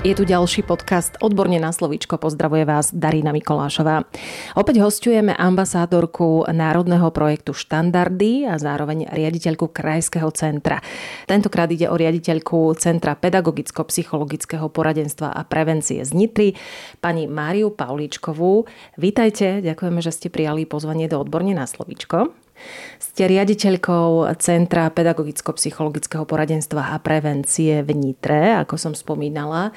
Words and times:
Je 0.00 0.16
tu 0.16 0.24
ďalší 0.24 0.64
podcast 0.64 1.20
Odborne 1.20 1.60
na 1.60 1.76
slovíčko. 1.76 2.16
Pozdravuje 2.16 2.64
vás 2.64 2.88
Darina 2.88 3.36
Mikolášová. 3.36 4.08
Opäť 4.56 4.80
hostujeme 4.80 5.36
ambasádorku 5.36 6.48
Národného 6.48 7.04
projektu 7.12 7.52
Štandardy 7.52 8.48
a 8.48 8.56
zároveň 8.56 9.12
riaditeľku 9.12 9.68
Krajského 9.68 10.32
centra. 10.32 10.80
Tentokrát 11.28 11.68
ide 11.68 11.92
o 11.92 12.00
riaditeľku 12.00 12.72
Centra 12.80 13.12
pedagogicko-psychologického 13.12 14.72
poradenstva 14.72 15.36
a 15.36 15.44
prevencie 15.44 16.00
z 16.00 16.16
Nitry, 16.16 16.56
pani 17.04 17.28
Máriu 17.28 17.68
Paulíčkovú. 17.68 18.64
Vítajte, 18.96 19.60
ďakujeme, 19.60 20.00
že 20.00 20.16
ste 20.16 20.32
prijali 20.32 20.64
pozvanie 20.64 21.12
do 21.12 21.20
Odborne 21.20 21.52
na 21.52 21.68
slovíčko. 21.68 22.32
Ste 23.00 23.26
riaditeľkou 23.26 24.28
Centra 24.38 24.86
pedagogicko-psychologického 24.92 26.24
poradenstva 26.24 26.94
a 26.94 26.96
prevencie 27.02 27.82
v 27.82 27.90
Nitre, 27.96 28.54
ako 28.60 28.76
som 28.78 28.92
spomínala. 28.94 29.72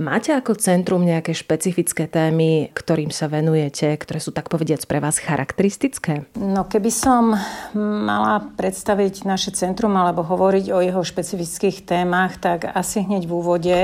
Máte 0.00 0.32
ako 0.32 0.56
centrum 0.56 1.04
nejaké 1.04 1.36
špecifické 1.36 2.08
témy, 2.08 2.72
ktorým 2.72 3.12
sa 3.12 3.28
venujete, 3.28 3.94
ktoré 4.00 4.22
sú 4.22 4.32
tak 4.32 4.48
povediac 4.48 4.80
pre 4.86 4.98
vás 5.02 5.20
charakteristické? 5.20 6.24
No 6.38 6.64
keby 6.64 6.90
som 6.94 7.36
mala 7.76 8.48
predstaviť 8.56 9.28
naše 9.28 9.52
centrum 9.52 9.92
alebo 9.98 10.24
hovoriť 10.24 10.66
o 10.72 10.78
jeho 10.80 11.02
špecifických 11.04 11.84
témach, 11.84 12.38
tak 12.38 12.70
asi 12.70 13.04
hneď 13.04 13.28
v 13.28 13.32
úvode 13.34 13.76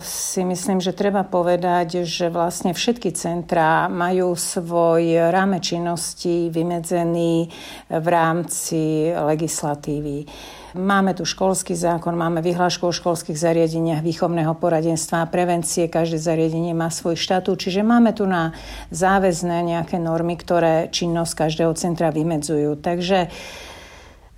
si 0.00 0.44
myslím, 0.44 0.84
že 0.84 0.92
treba 0.92 1.24
povedať, 1.24 2.04
že 2.04 2.28
vlastne 2.28 2.76
všetky 2.76 3.16
centrá 3.16 3.88
majú 3.88 4.36
svoj 4.36 5.32
ráme 5.32 5.64
činnosti 5.64 6.52
vymedzený 6.52 7.48
v 7.88 8.06
rámci 8.06 9.08
legislatívy. 9.12 10.28
Máme 10.76 11.16
tu 11.16 11.24
školský 11.24 11.72
zákon, 11.72 12.12
máme 12.12 12.44
vyhlášku 12.44 12.84
o 12.84 12.92
školských 12.92 13.40
zariadeniach 13.40 14.04
výchovného 14.04 14.52
poradenstva 14.60 15.24
a 15.24 15.30
prevencie. 15.30 15.88
Každé 15.88 16.20
zariadenie 16.20 16.76
má 16.76 16.92
svoj 16.92 17.16
štatút, 17.16 17.64
čiže 17.64 17.80
máme 17.80 18.12
tu 18.12 18.28
na 18.28 18.52
záväzné 18.92 19.64
nejaké 19.64 19.96
normy, 19.96 20.36
ktoré 20.36 20.92
činnosť 20.92 21.48
každého 21.48 21.72
centra 21.80 22.12
vymedzujú. 22.12 22.76
Takže 22.84 23.32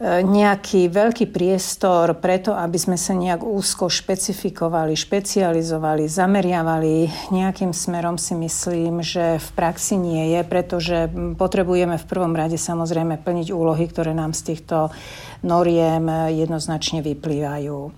nejaký 0.06 0.94
veľký 0.94 1.26
priestor 1.34 2.14
preto, 2.22 2.54
aby 2.54 2.78
sme 2.78 2.94
sa 2.94 3.18
nejak 3.18 3.42
úzko 3.42 3.90
špecifikovali, 3.90 4.94
špecializovali, 4.94 6.06
zameriavali 6.06 7.10
nejakým 7.34 7.74
smerom 7.74 8.14
si 8.14 8.38
myslím, 8.38 9.02
že 9.02 9.42
v 9.42 9.48
praxi 9.58 9.98
nie 9.98 10.38
je, 10.38 10.46
pretože 10.46 11.10
potrebujeme 11.34 11.98
v 11.98 12.06
prvom 12.06 12.30
rade 12.30 12.54
samozrejme 12.54 13.18
plniť 13.26 13.50
úlohy, 13.50 13.90
ktoré 13.90 14.14
nám 14.14 14.38
z 14.38 14.54
týchto 14.54 14.94
noriem 15.42 16.30
jednoznačne 16.30 17.02
vyplývajú. 17.02 17.90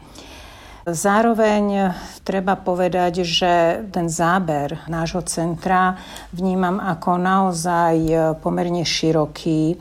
Zároveň 0.89 1.93
treba 2.25 2.57
povedať, 2.57 3.29
že 3.29 3.85
ten 3.93 4.09
záber 4.09 4.81
nášho 4.89 5.21
centra 5.29 6.01
vnímam 6.33 6.81
ako 6.81 7.21
naozaj 7.21 7.97
pomerne 8.41 8.89
široký 8.89 9.77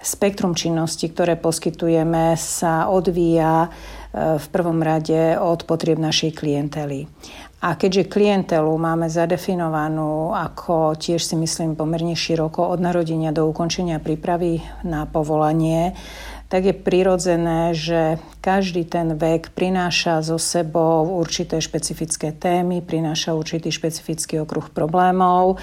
Spektrum 0.00 0.56
činností, 0.56 1.12
ktoré 1.12 1.36
poskytujeme, 1.36 2.32
sa 2.40 2.88
odvíja 2.88 3.68
e, 3.68 4.40
v 4.40 4.46
prvom 4.48 4.80
rade 4.80 5.36
od 5.36 5.68
potrieb 5.68 6.00
našej 6.00 6.40
klientely. 6.40 7.04
A 7.60 7.76
keďže 7.76 8.08
klientelu 8.08 8.72
máme 8.80 9.12
zadefinovanú 9.12 10.32
ako 10.32 10.96
tiež 10.96 11.20
si 11.20 11.36
myslím 11.36 11.76
pomerne 11.76 12.16
široko 12.16 12.72
od 12.72 12.80
narodenia 12.80 13.36
do 13.36 13.44
ukončenia 13.44 14.00
prípravy 14.00 14.64
na 14.88 15.04
povolanie, 15.04 15.92
tak 16.48 16.66
je 16.66 16.74
prirodzené, 16.74 17.76
že 17.76 18.16
každý 18.40 18.88
ten 18.88 19.14
vek 19.14 19.52
prináša 19.52 20.24
zo 20.24 20.40
sebou 20.40 21.20
určité 21.20 21.60
špecifické 21.60 22.32
témy, 22.32 22.80
prináša 22.80 23.36
určitý 23.36 23.68
špecifický 23.68 24.40
okruh 24.40 24.72
problémov 24.72 25.60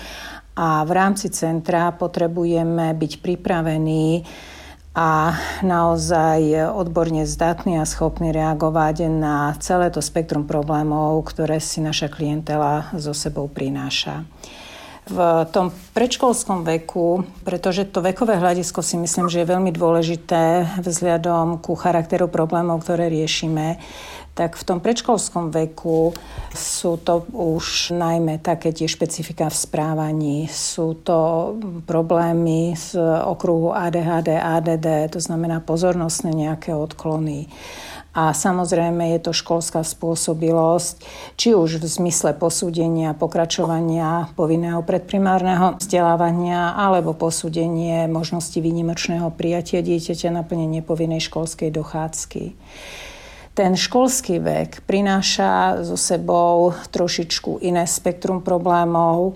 a 0.57 0.81
v 0.81 0.91
rámci 0.91 1.29
centra 1.29 1.93
potrebujeme 1.93 2.97
byť 2.97 3.11
pripravení 3.21 4.25
a 4.97 5.37
naozaj 5.61 6.73
odborne 6.73 7.21
zdatní 7.29 7.77
a 7.77 7.85
schopní 7.85 8.33
reagovať 8.33 9.05
na 9.13 9.53
celé 9.61 9.93
to 9.93 10.01
spektrum 10.01 10.49
problémov, 10.49 11.21
ktoré 11.29 11.61
si 11.61 11.77
naša 11.85 12.09
klientela 12.09 12.89
so 12.97 13.13
sebou 13.13 13.45
prináša. 13.45 14.25
V 15.07 15.47
tom 15.55 15.71
predškolskom 15.95 16.67
veku, 16.67 17.23
pretože 17.47 17.87
to 17.87 18.03
vekové 18.03 18.35
hľadisko 18.35 18.83
si 18.83 18.99
myslím, 18.99 19.31
že 19.31 19.39
je 19.43 19.51
veľmi 19.55 19.71
dôležité 19.71 20.67
vzhľadom 20.83 21.63
ku 21.63 21.79
charakteru 21.79 22.27
problémov, 22.27 22.83
ktoré 22.83 23.07
riešime, 23.07 23.79
tak 24.37 24.53
v 24.53 24.63
tom 24.69 24.77
predškolskom 24.77 25.49
veku 25.49 26.13
sú 26.53 27.01
to 27.01 27.25
už 27.33 27.95
najmä 27.95 28.37
také 28.37 28.69
tie 28.69 28.85
špecifika 28.85 29.49
v 29.49 29.57
správaní. 29.57 30.37
Sú 30.45 30.93
to 31.01 31.55
problémy 31.89 32.77
z 32.77 33.01
okruhu 33.01 33.73
ADHD, 33.73 34.37
ADD, 34.37 35.09
to 35.09 35.17
znamená 35.17 35.57
pozornostné 35.63 36.35
nejaké 36.35 36.77
odklony. 36.77 37.49
A 38.17 38.33
samozrejme 38.33 39.13
je 39.13 39.29
to 39.29 39.31
školská 39.31 39.85
spôsobilosť, 39.85 41.05
či 41.37 41.53
už 41.53 41.77
v 41.77 41.85
zmysle 41.85 42.33
posúdenia, 42.33 43.13
pokračovania 43.13 44.33
povinného 44.33 44.81
predprimárneho 44.81 45.77
vzdelávania, 45.77 46.73
alebo 46.73 47.13
posúdenie 47.13 48.09
možnosti 48.09 48.57
výnimočného 48.57 49.29
prijatia 49.37 49.85
dieťaťa 49.85 50.33
na 50.33 50.41
plnenie 50.41 50.81
povinnej 50.81 51.21
školskej 51.21 51.69
dochádzky 51.69 52.57
ten 53.57 53.73
školský 53.73 54.37
vek 54.37 54.85
prináša 54.85 55.81
so 55.81 55.97
sebou 55.97 56.77
trošičku 56.93 57.65
iné 57.65 57.89
spektrum 57.89 58.45
problémov 58.45 59.33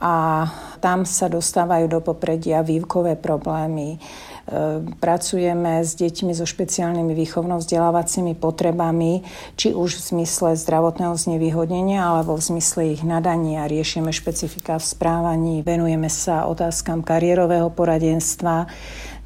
a 0.00 0.48
tam 0.80 1.04
sa 1.04 1.28
dostávajú 1.28 1.86
do 1.86 2.00
popredia 2.00 2.64
vývkové 2.64 3.20
problémy. 3.20 4.00
E, 4.42 4.82
pracujeme 4.98 5.86
s 5.86 5.94
deťmi 5.94 6.32
so 6.34 6.42
špeciálnymi 6.42 7.12
výchovno-vzdelávacími 7.14 8.34
potrebami, 8.38 9.22
či 9.54 9.76
už 9.76 9.98
v 9.98 10.02
zmysle 10.16 10.58
zdravotného 10.58 11.14
znevýhodnenia 11.14 12.02
alebo 12.02 12.34
v 12.34 12.46
zmysle 12.54 12.98
ich 12.98 13.02
nadania. 13.06 13.70
Riešime 13.70 14.10
špecifika 14.10 14.80
v 14.80 14.84
správaní, 14.84 15.54
venujeme 15.62 16.10
sa 16.10 16.50
otázkam 16.50 17.06
kariérového 17.06 17.70
poradenstva 17.70 18.66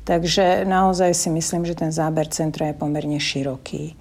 Takže 0.07 0.63
naozaj 0.63 1.19
si 1.19 1.29
myslím, 1.35 1.67
že 1.67 1.75
ten 1.75 1.91
záber 1.91 2.31
centra 2.31 2.71
je 2.71 2.79
pomerne 2.79 3.19
široký. 3.19 3.99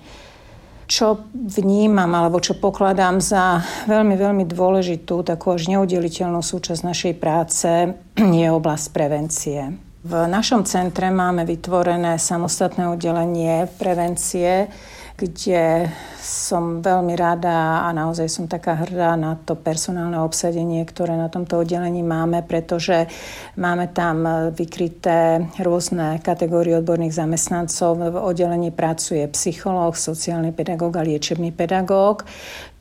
Čo 0.86 1.26
vnímam 1.34 2.14
alebo 2.14 2.38
čo 2.38 2.54
pokladám 2.62 3.18
za 3.18 3.66
veľmi, 3.90 4.14
veľmi 4.14 4.46
dôležitú, 4.46 5.26
takú 5.26 5.58
až 5.58 5.66
neudeliteľnú 5.74 6.46
súčasť 6.46 6.82
našej 6.86 7.14
práce, 7.18 7.70
je 8.38 8.48
oblasť 8.54 8.86
prevencie. 8.94 9.85
V 10.06 10.14
našom 10.30 10.62
centre 10.70 11.10
máme 11.10 11.50
vytvorené 11.50 12.22
samostatné 12.22 12.94
oddelenie 12.94 13.66
prevencie, 13.82 14.70
kde 15.18 15.90
som 16.22 16.78
veľmi 16.78 17.18
rada 17.18 17.82
a 17.82 17.90
naozaj 17.90 18.30
som 18.30 18.46
taká 18.46 18.86
hrdá 18.86 19.18
na 19.18 19.34
to 19.34 19.58
personálne 19.58 20.22
obsadenie, 20.22 20.86
ktoré 20.86 21.18
na 21.18 21.26
tomto 21.26 21.58
oddelení 21.58 22.06
máme, 22.06 22.46
pretože 22.46 23.10
máme 23.58 23.90
tam 23.98 24.30
vykryté 24.54 25.42
rôzne 25.66 26.22
kategórie 26.22 26.78
odborných 26.78 27.26
zamestnancov. 27.26 27.98
V 27.98 28.18
oddelení 28.22 28.70
pracuje 28.70 29.26
psychológ, 29.34 29.98
sociálny 29.98 30.54
pedagóg 30.54 31.02
a 31.02 31.08
liečebný 31.08 31.50
pedagóg, 31.50 32.30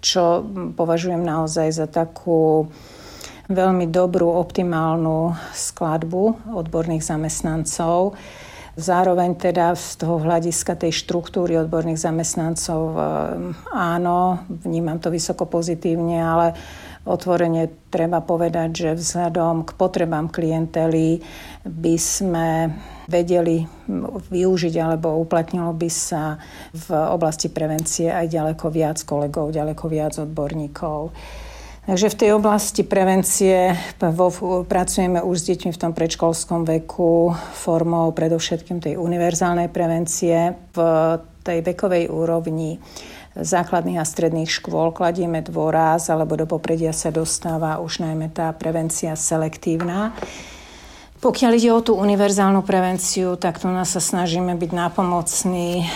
čo 0.04 0.44
považujem 0.76 1.24
naozaj 1.24 1.72
za 1.72 1.88
takú 1.88 2.68
veľmi 3.48 3.86
dobrú, 3.92 4.28
optimálnu 4.32 5.36
skladbu 5.52 6.54
odborných 6.56 7.04
zamestnancov. 7.04 8.16
Zároveň 8.74 9.38
teda 9.38 9.78
z 9.78 10.02
toho 10.02 10.18
hľadiska 10.18 10.74
tej 10.74 10.90
štruktúry 10.90 11.54
odborných 11.62 12.00
zamestnancov 12.00 12.80
eh, 12.90 13.02
áno, 13.70 14.42
vnímam 14.50 14.98
to 14.98 15.14
vysoko 15.14 15.46
pozitívne, 15.46 16.18
ale 16.18 16.46
otvorene 17.06 17.70
treba 17.92 18.24
povedať, 18.24 18.68
že 18.72 18.90
vzhľadom 18.98 19.68
k 19.68 19.70
potrebám 19.76 20.32
klientely 20.32 21.20
by 21.62 21.94
sme 22.00 22.72
vedeli 23.06 23.62
využiť 24.32 24.74
alebo 24.80 25.20
uplatnilo 25.20 25.76
by 25.76 25.90
sa 25.92 26.40
v 26.72 26.88
oblasti 26.96 27.52
prevencie 27.52 28.08
aj 28.08 28.32
ďaleko 28.32 28.66
viac 28.72 28.98
kolegov, 29.04 29.52
ďaleko 29.52 29.84
viac 29.86 30.16
odborníkov. 30.16 31.12
Takže 31.84 32.16
v 32.16 32.16
tej 32.16 32.30
oblasti 32.32 32.80
prevencie 32.80 33.76
pracujeme 34.72 35.20
už 35.20 35.36
s 35.36 35.46
deťmi 35.52 35.70
v 35.76 35.80
tom 35.84 35.92
predškolskom 35.92 36.64
veku 36.64 37.36
formou 37.52 38.08
predovšetkým 38.16 38.80
tej 38.80 38.96
univerzálnej 38.96 39.68
prevencie 39.68 40.56
v 40.72 40.78
tej 41.44 41.60
vekovej 41.60 42.08
úrovni 42.08 42.80
základných 43.36 44.00
a 44.00 44.08
stredných 44.08 44.48
škôl 44.48 44.96
kladieme 44.96 45.44
dôraz, 45.44 46.08
alebo 46.08 46.40
do 46.40 46.48
popredia 46.48 46.96
sa 46.96 47.12
dostáva 47.12 47.76
už 47.76 48.00
najmä 48.00 48.32
tá 48.32 48.48
prevencia 48.56 49.12
selektívna. 49.12 50.16
Pokiaľ 51.24 51.52
ide 51.56 51.72
o 51.72 51.80
tú 51.80 51.96
univerzálnu 51.96 52.60
prevenciu, 52.68 53.40
tak 53.40 53.56
tu 53.56 53.72
nás 53.72 53.88
sa 53.88 54.02
snažíme 54.04 54.60
byť 54.60 54.70
nápomocní 54.76 55.80
eh, 55.80 55.88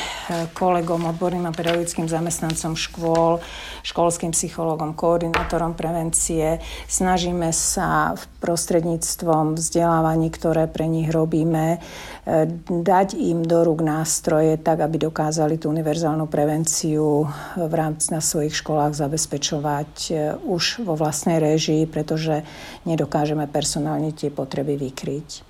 kolegom, 0.57 1.05
odborným 1.05 1.45
a 1.45 1.53
pedagogickým 1.53 2.09
zamestnancom 2.09 2.73
škôl, 2.73 3.45
školským 3.85 4.33
psychológom, 4.33 4.97
koordinátorom 4.97 5.77
prevencie. 5.77 6.65
Snažíme 6.89 7.53
sa 7.53 8.17
v 8.17 8.25
prostredníctvom 8.39 9.59
vzdelávaní, 9.59 10.31
ktoré 10.31 10.71
pre 10.71 10.87
nich 10.87 11.11
robíme, 11.11 11.79
eh, 11.79 12.47
dať 12.67 13.19
im 13.19 13.43
do 13.43 13.67
rúk 13.67 13.83
nástroje 13.83 14.57
tak, 14.59 14.81
aby 14.81 15.11
dokázali 15.11 15.59
tú 15.59 15.69
univerzálnu 15.75 16.31
prevenciu 16.31 17.27
v 17.59 17.75
rámci 17.75 18.15
na 18.15 18.23
svojich 18.23 18.55
školách 18.63 18.95
zabezpečovať 18.95 19.93
eh, 20.11 20.17
už 20.47 20.87
vo 20.87 20.95
vlastnej 20.95 21.43
réžii, 21.43 21.91
pretože 21.91 22.47
nedokážeme 22.87 23.51
personálne 23.51 24.15
tie 24.15 24.31
potreby 24.31 24.79
vykryť. 24.79 25.49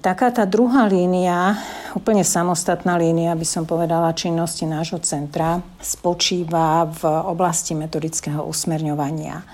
Taká 0.00 0.32
tá 0.32 0.48
druhá 0.48 0.88
línia, 0.88 1.60
úplne 1.92 2.24
samostatná 2.24 2.96
línia, 2.96 3.36
by 3.36 3.44
som 3.44 3.68
povedala, 3.68 4.16
činnosti 4.16 4.64
nášho 4.64 4.96
centra 5.04 5.60
spočíva 5.76 6.88
v 6.88 7.04
oblasti 7.28 7.76
metodického 7.76 8.40
usmerňovania. 8.48 9.44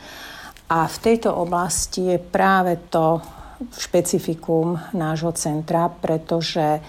A 0.66 0.90
v 0.90 0.96
tejto 0.98 1.30
oblasti 1.30 2.10
je 2.14 2.18
práve 2.18 2.74
to 2.90 3.22
špecifikum 3.78 4.74
nášho 4.92 5.30
centra, 5.38 5.86
pretože 5.88 6.82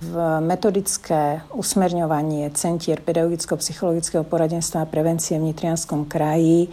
v 0.00 0.16
metodické 0.40 1.44
usmerňovanie 1.52 2.48
Centier 2.56 3.04
pedagogicko-psychologického 3.04 4.24
poradenstva 4.24 4.88
a 4.88 4.90
prevencie 4.90 5.36
v 5.36 5.52
Nitrianskom 5.52 6.08
kraji 6.08 6.72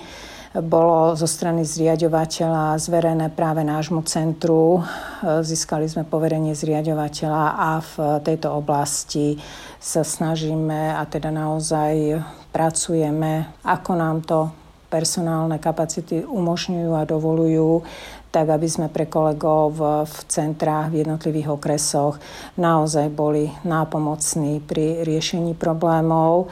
bolo 0.56 1.12
zo 1.20 1.28
strany 1.28 1.68
zriadovateľa 1.68 2.80
zverené 2.80 3.28
práve 3.28 3.68
nášmu 3.68 4.08
centru. 4.08 4.80
Získali 5.22 5.92
sme 5.92 6.08
poverenie 6.08 6.56
zriadovateľa 6.56 7.46
a 7.60 7.70
v 7.84 7.94
tejto 8.24 8.56
oblasti 8.56 9.36
sa 9.76 10.08
snažíme 10.08 10.96
a 10.96 11.04
teda 11.04 11.28
naozaj 11.28 12.24
pracujeme, 12.56 13.60
ako 13.68 13.92
nám 14.00 14.24
to 14.24 14.48
personálne 14.88 15.60
kapacity 15.60 16.24
umožňujú 16.24 16.92
a 16.96 17.04
dovolujú, 17.04 17.84
tak 18.32 18.52
aby 18.52 18.68
sme 18.68 18.88
pre 18.88 19.08
kolegov 19.08 19.78
v, 20.08 20.14
centrách, 20.32 20.92
v 20.92 21.04
jednotlivých 21.04 21.60
okresoch 21.60 22.20
naozaj 22.56 23.12
boli 23.12 23.52
nápomocní 23.68 24.64
pri 24.64 25.04
riešení 25.04 25.56
problémov 25.56 26.52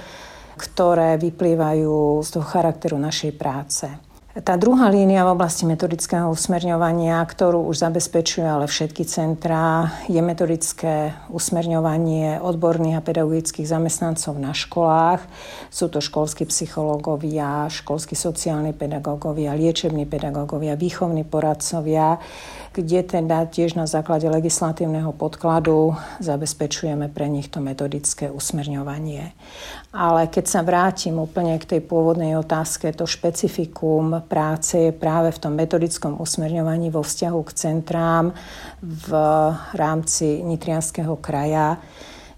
ktoré 0.56 1.20
vyplývajú 1.20 2.24
z 2.24 2.30
toho 2.32 2.46
charakteru 2.48 2.96
našej 2.96 3.36
práce. 3.36 4.05
Tá 4.36 4.60
druhá 4.60 4.92
línia 4.92 5.24
v 5.24 5.32
oblasti 5.32 5.64
metodického 5.64 6.28
usmerňovania, 6.28 7.24
ktorú 7.24 7.72
už 7.72 7.88
zabezpečuje 7.88 8.44
ale 8.44 8.68
všetky 8.68 9.08
centrá, 9.08 9.96
je 10.12 10.20
metodické 10.20 11.16
usmerňovanie 11.32 12.44
odborných 12.44 13.00
a 13.00 13.06
pedagogických 13.06 13.64
zamestnancov 13.64 14.36
na 14.36 14.52
školách. 14.52 15.24
Sú 15.72 15.88
to 15.88 16.04
školskí 16.04 16.44
psychológovia, 16.52 17.72
školskí 17.72 18.20
sociálni 18.20 18.76
pedagógovia, 18.76 19.56
liečební 19.56 20.04
pedagógovia, 20.04 20.76
výchovní 20.76 21.24
poradcovia, 21.24 22.20
kde 22.75 23.07
teda 23.07 23.48
tiež 23.48 23.80
na 23.80 23.88
základe 23.88 24.27
legislatívneho 24.27 25.16
podkladu 25.16 25.95
zabezpečujeme 26.19 27.07
pre 27.07 27.31
nich 27.31 27.48
to 27.48 27.63
metodické 27.63 28.27
usmerňovanie. 28.27 29.31
Ale 29.95 30.27
keď 30.27 30.45
sa 30.45 30.60
vrátim 30.60 31.16
úplne 31.16 31.56
k 31.56 31.63
tej 31.63 31.81
pôvodnej 31.88 32.36
otázke, 32.36 32.92
to 32.92 33.07
špecifikum 33.07 34.27
práce 34.27 34.75
je 34.75 34.92
práve 34.92 35.31
v 35.31 35.39
tom 35.39 35.56
metodickom 35.56 36.19
usmerňovaní 36.19 36.92
vo 36.92 37.00
vzťahu 37.00 37.39
k 37.48 37.51
centrám 37.56 38.36
v 38.83 39.10
rámci 39.72 40.44
Nitrianského 40.44 41.16
kraja, 41.24 41.80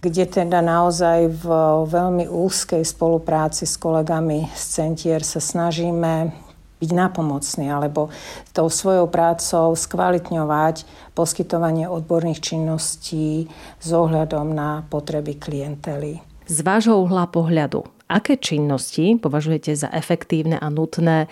kde 0.06 0.30
teda 0.30 0.62
naozaj 0.62 1.34
v 1.34 1.46
veľmi 1.90 2.30
úzkej 2.30 2.86
spolupráci 2.86 3.66
s 3.66 3.74
kolegami 3.82 4.54
z 4.54 4.64
centier 4.70 5.26
sa 5.26 5.42
snažíme 5.42 6.46
byť 6.78 6.90
napomocný 6.94 7.74
alebo 7.74 8.14
tou 8.54 8.70
svojou 8.70 9.10
prácou 9.10 9.74
skvalitňovať 9.74 10.86
poskytovanie 11.18 11.90
odborných 11.90 12.42
činností 12.42 13.50
s 13.82 13.90
ohľadom 13.90 14.54
na 14.54 14.86
potreby 14.88 15.38
klientely. 15.38 16.22
Z 16.48 16.64
vášho 16.64 17.04
uhla 17.04 17.28
pohľadu, 17.28 17.84
aké 18.08 18.40
činnosti 18.40 19.20
považujete 19.20 19.76
za 19.76 19.92
efektívne 19.92 20.56
a 20.56 20.72
nutné 20.72 21.28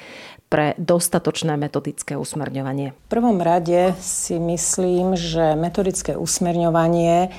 pre 0.52 0.78
dostatočné 0.78 1.58
metodické 1.58 2.20
usmerňovanie? 2.20 2.94
V 2.94 3.10
prvom 3.10 3.42
rade 3.42 3.96
si 3.98 4.38
myslím, 4.38 5.18
že 5.18 5.58
metodické 5.58 6.14
usmerňovanie 6.20 7.34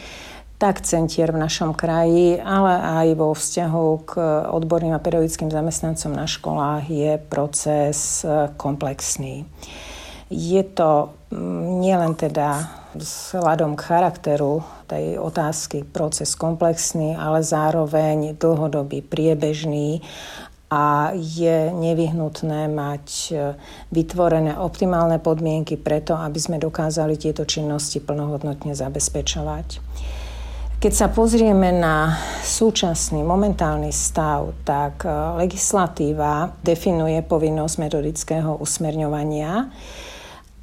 tak 0.56 0.80
centier 0.80 1.28
v 1.32 1.42
našom 1.44 1.76
kraji, 1.76 2.40
ale 2.40 2.80
aj 2.80 3.06
vo 3.12 3.36
vzťahu 3.36 3.88
k 4.08 4.12
odborným 4.48 4.96
a 4.96 5.04
pedagogickým 5.04 5.52
zamestnancom 5.52 6.12
na 6.16 6.24
školách 6.24 6.84
je 6.88 7.12
proces 7.20 8.24
e, 8.24 8.48
komplexný. 8.56 9.44
Je 10.32 10.62
to 10.64 11.12
mm, 11.28 11.84
nielen 11.84 12.16
teda 12.16 12.72
vzhľadom 12.96 13.76
k 13.76 13.84
charakteru 13.84 14.64
tej 14.88 15.20
otázky 15.20 15.84
proces 15.84 16.32
komplexný, 16.32 17.12
ale 17.12 17.44
zároveň 17.44 18.32
dlhodobý, 18.40 19.04
priebežný 19.04 20.00
a 20.72 21.12
je 21.14 21.68
nevyhnutné 21.68 22.72
mať 22.72 23.06
e, 23.28 23.34
vytvorené 23.92 24.56
optimálne 24.56 25.20
podmienky 25.20 25.76
preto, 25.76 26.16
aby 26.16 26.40
sme 26.40 26.56
dokázali 26.56 27.20
tieto 27.20 27.44
činnosti 27.44 28.00
plnohodnotne 28.00 28.72
zabezpečovať. 28.72 29.84
Keď 30.86 30.94
sa 30.94 31.10
pozrieme 31.10 31.74
na 31.74 32.14
súčasný 32.46 33.26
momentálny 33.26 33.90
stav, 33.90 34.54
tak 34.62 35.02
e, 35.02 35.10
legislatíva 35.34 36.54
definuje 36.62 37.26
povinnosť 37.26 37.74
metodického 37.82 38.54
usmerňovania, 38.62 39.66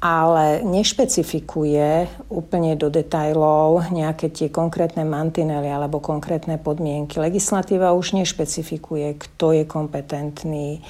ale 0.00 0.64
nešpecifikuje 0.64 2.08
úplne 2.32 2.72
do 2.72 2.88
detajlov 2.88 3.92
nejaké 3.92 4.32
tie 4.32 4.48
konkrétne 4.48 5.04
mantinely 5.04 5.68
alebo 5.68 6.00
konkrétne 6.00 6.56
podmienky. 6.56 7.20
Legislatíva 7.20 7.92
už 7.92 8.16
nešpecifikuje, 8.16 9.20
kto 9.20 9.52
je 9.60 9.68
kompetentný, 9.68 10.80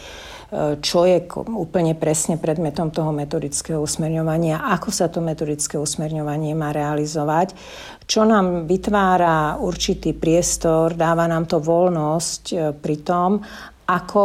čo 0.79 1.03
je 1.03 1.19
úplne 1.51 1.99
presne 1.99 2.39
predmetom 2.39 2.95
toho 2.95 3.11
metodického 3.11 3.83
usmerňovania, 3.83 4.63
ako 4.71 4.89
sa 4.95 5.11
to 5.11 5.19
metodické 5.19 5.75
usmerňovanie 5.75 6.55
má 6.55 6.71
realizovať, 6.71 7.59
čo 8.07 8.23
nám 8.23 8.71
vytvára 8.71 9.59
určitý 9.59 10.15
priestor, 10.15 10.95
dáva 10.95 11.27
nám 11.27 11.51
to 11.51 11.59
voľnosť 11.59 12.43
e, 12.53 12.57
pri 12.77 12.97
tom, 13.03 13.43
ako 13.85 14.23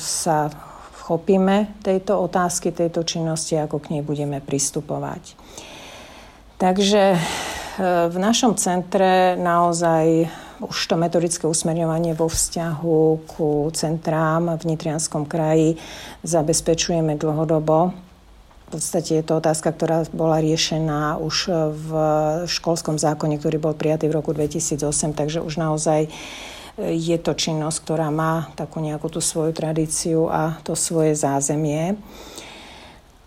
sa 0.00 0.48
chopíme 1.04 1.80
tejto 1.84 2.16
otázky, 2.16 2.72
tejto 2.72 3.04
činnosti, 3.04 3.58
ako 3.60 3.76
k 3.82 3.98
nej 3.98 4.02
budeme 4.06 4.40
pristupovať. 4.40 5.36
Takže 6.56 7.02
e, 7.12 7.18
v 8.08 8.16
našom 8.16 8.54
centre 8.56 9.34
naozaj 9.36 10.28
už 10.62 10.76
to 10.86 10.94
metodické 10.94 11.48
usmerňovanie 11.48 12.14
vo 12.14 12.30
vzťahu 12.30 13.26
ku 13.26 13.66
centrám 13.74 14.54
v 14.54 14.62
Nitrianskom 14.74 15.26
kraji 15.26 15.80
zabezpečujeme 16.22 17.18
dlhodobo. 17.18 17.90
V 18.64 18.68
podstate 18.80 19.18
je 19.18 19.24
to 19.24 19.38
otázka, 19.38 19.70
ktorá 19.70 20.02
bola 20.10 20.42
riešená 20.42 21.18
už 21.22 21.36
v 21.70 21.88
školskom 22.50 22.98
zákone, 22.98 23.38
ktorý 23.38 23.62
bol 23.62 23.74
prijatý 23.74 24.10
v 24.10 24.16
roku 24.18 24.34
2008, 24.34 25.14
takže 25.14 25.38
už 25.42 25.54
naozaj 25.58 26.10
je 26.78 27.16
to 27.22 27.32
činnosť, 27.38 27.78
ktorá 27.86 28.10
má 28.10 28.50
takú 28.58 28.82
nejakú 28.82 29.06
tú 29.06 29.22
svoju 29.22 29.54
tradíciu 29.54 30.26
a 30.26 30.58
to 30.66 30.74
svoje 30.74 31.14
zázemie. 31.14 31.94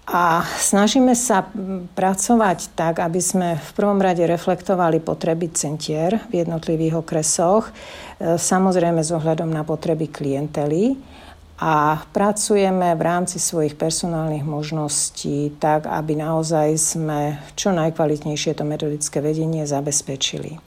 A 0.07 0.39
snažíme 0.55 1.11
sa 1.19 1.43
pracovať 1.91 2.71
tak, 2.79 3.03
aby 3.03 3.19
sme 3.19 3.59
v 3.59 3.71
prvom 3.75 3.99
rade 3.99 4.23
reflektovali 4.23 5.03
potreby 5.03 5.51
centier 5.51 6.23
v 6.31 6.47
jednotlivých 6.47 7.03
okresoch, 7.03 7.67
e, 7.67 7.71
samozrejme 8.39 9.03
s 9.03 9.11
ohľadom 9.11 9.51
na 9.51 9.67
potreby 9.67 10.07
klientely 10.07 10.95
a 11.59 11.99
pracujeme 12.15 12.95
v 12.95 13.01
rámci 13.03 13.35
svojich 13.35 13.75
personálnych 13.75 14.47
možností 14.47 15.51
tak, 15.59 15.91
aby 15.91 16.15
naozaj 16.23 16.79
sme 16.79 17.43
čo 17.59 17.75
najkvalitnejšie 17.75 18.55
to 18.55 18.63
metodické 18.63 19.19
vedenie 19.19 19.67
zabezpečili. 19.67 20.55
E, 20.55 20.59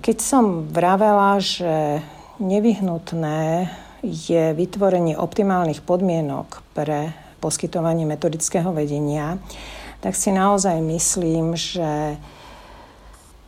keď 0.00 0.16
som 0.16 0.64
vravela, 0.72 1.36
že 1.44 2.00
nevyhnutné 2.40 3.68
je 4.00 4.56
vytvorenie 4.56 5.12
optimálnych 5.12 5.84
podmienok 5.84 6.64
pre 6.72 7.23
poskytovanie 7.44 8.08
metodického 8.08 8.72
vedenia, 8.72 9.36
tak 10.00 10.16
si 10.16 10.32
naozaj 10.32 10.80
myslím, 10.80 11.52
že 11.52 12.16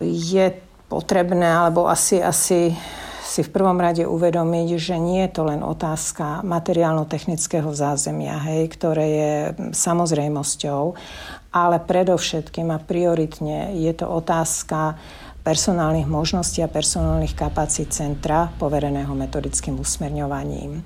je 0.04 0.46
potrebné, 0.92 1.48
alebo 1.48 1.88
asi, 1.88 2.20
asi 2.20 2.76
si 3.26 3.40
v 3.42 3.52
prvom 3.52 3.76
rade 3.80 4.04
uvedomiť, 4.04 4.68
že 4.76 4.96
nie 5.00 5.24
je 5.26 5.30
to 5.32 5.42
len 5.48 5.60
otázka 5.60 6.44
materiálno-technického 6.44 7.68
zázemia, 7.72 8.36
hej, 8.52 8.68
ktoré 8.70 9.06
je 9.08 9.32
samozrejmosťou, 9.72 10.82
ale 11.52 11.76
predovšetkým 11.80 12.68
a 12.70 12.78
prioritne 12.78 13.74
je 13.76 13.92
to 13.96 14.06
otázka 14.06 15.00
personálnych 15.42 16.06
možností 16.10 16.62
a 16.62 16.70
personálnych 16.70 17.34
kapacít 17.34 17.94
centra 17.94 18.50
povereného 18.58 19.14
metodickým 19.14 19.78
usmerňovaním. 19.78 20.82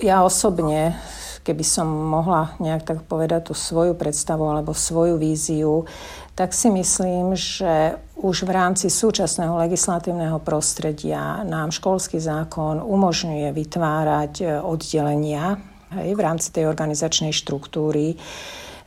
Ja 0.00 0.24
osobne, 0.24 0.96
keby 1.42 1.64
som 1.66 1.86
mohla 1.86 2.54
nejak 2.62 2.82
tak 2.86 2.98
povedať 3.06 3.50
tú 3.50 3.54
svoju 3.54 3.98
predstavu 3.98 4.46
alebo 4.46 4.74
svoju 4.74 5.18
víziu, 5.18 5.84
tak 6.32 6.56
si 6.56 6.72
myslím, 6.72 7.36
že 7.36 7.98
už 8.16 8.46
v 8.46 8.54
rámci 8.54 8.86
súčasného 8.88 9.58
legislatívneho 9.66 10.38
prostredia 10.40 11.42
nám 11.42 11.74
školský 11.74 12.22
zákon 12.22 12.80
umožňuje 12.80 13.50
vytvárať 13.50 14.32
e, 14.40 14.46
oddelenia 14.62 15.58
hej, 15.92 16.14
v 16.14 16.20
rámci 16.22 16.54
tej 16.54 16.70
organizačnej 16.70 17.34
štruktúry, 17.34 18.16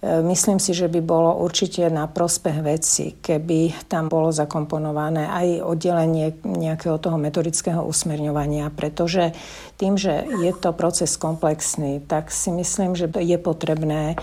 myslím 0.06 0.62
si, 0.62 0.78
že 0.78 0.86
by 0.86 1.02
bolo 1.02 1.42
určite 1.42 1.90
na 1.90 2.06
prospech 2.06 2.58
veci, 2.62 3.06
keby 3.18 3.90
tam 3.90 4.06
bolo 4.06 4.30
zakomponované 4.30 5.26
aj 5.26 5.66
oddelenie 5.66 6.38
nejakého 6.46 7.02
toho 7.02 7.18
metodického 7.18 7.82
usmerňovania, 7.82 8.70
pretože 8.70 9.34
tým, 9.82 9.98
že 9.98 10.24
je 10.46 10.52
to 10.54 10.78
proces 10.78 11.18
komplexný, 11.18 12.06
tak 12.06 12.30
si 12.30 12.54
myslím, 12.54 12.94
že 12.94 13.10
je 13.10 13.38
potrebné, 13.42 14.16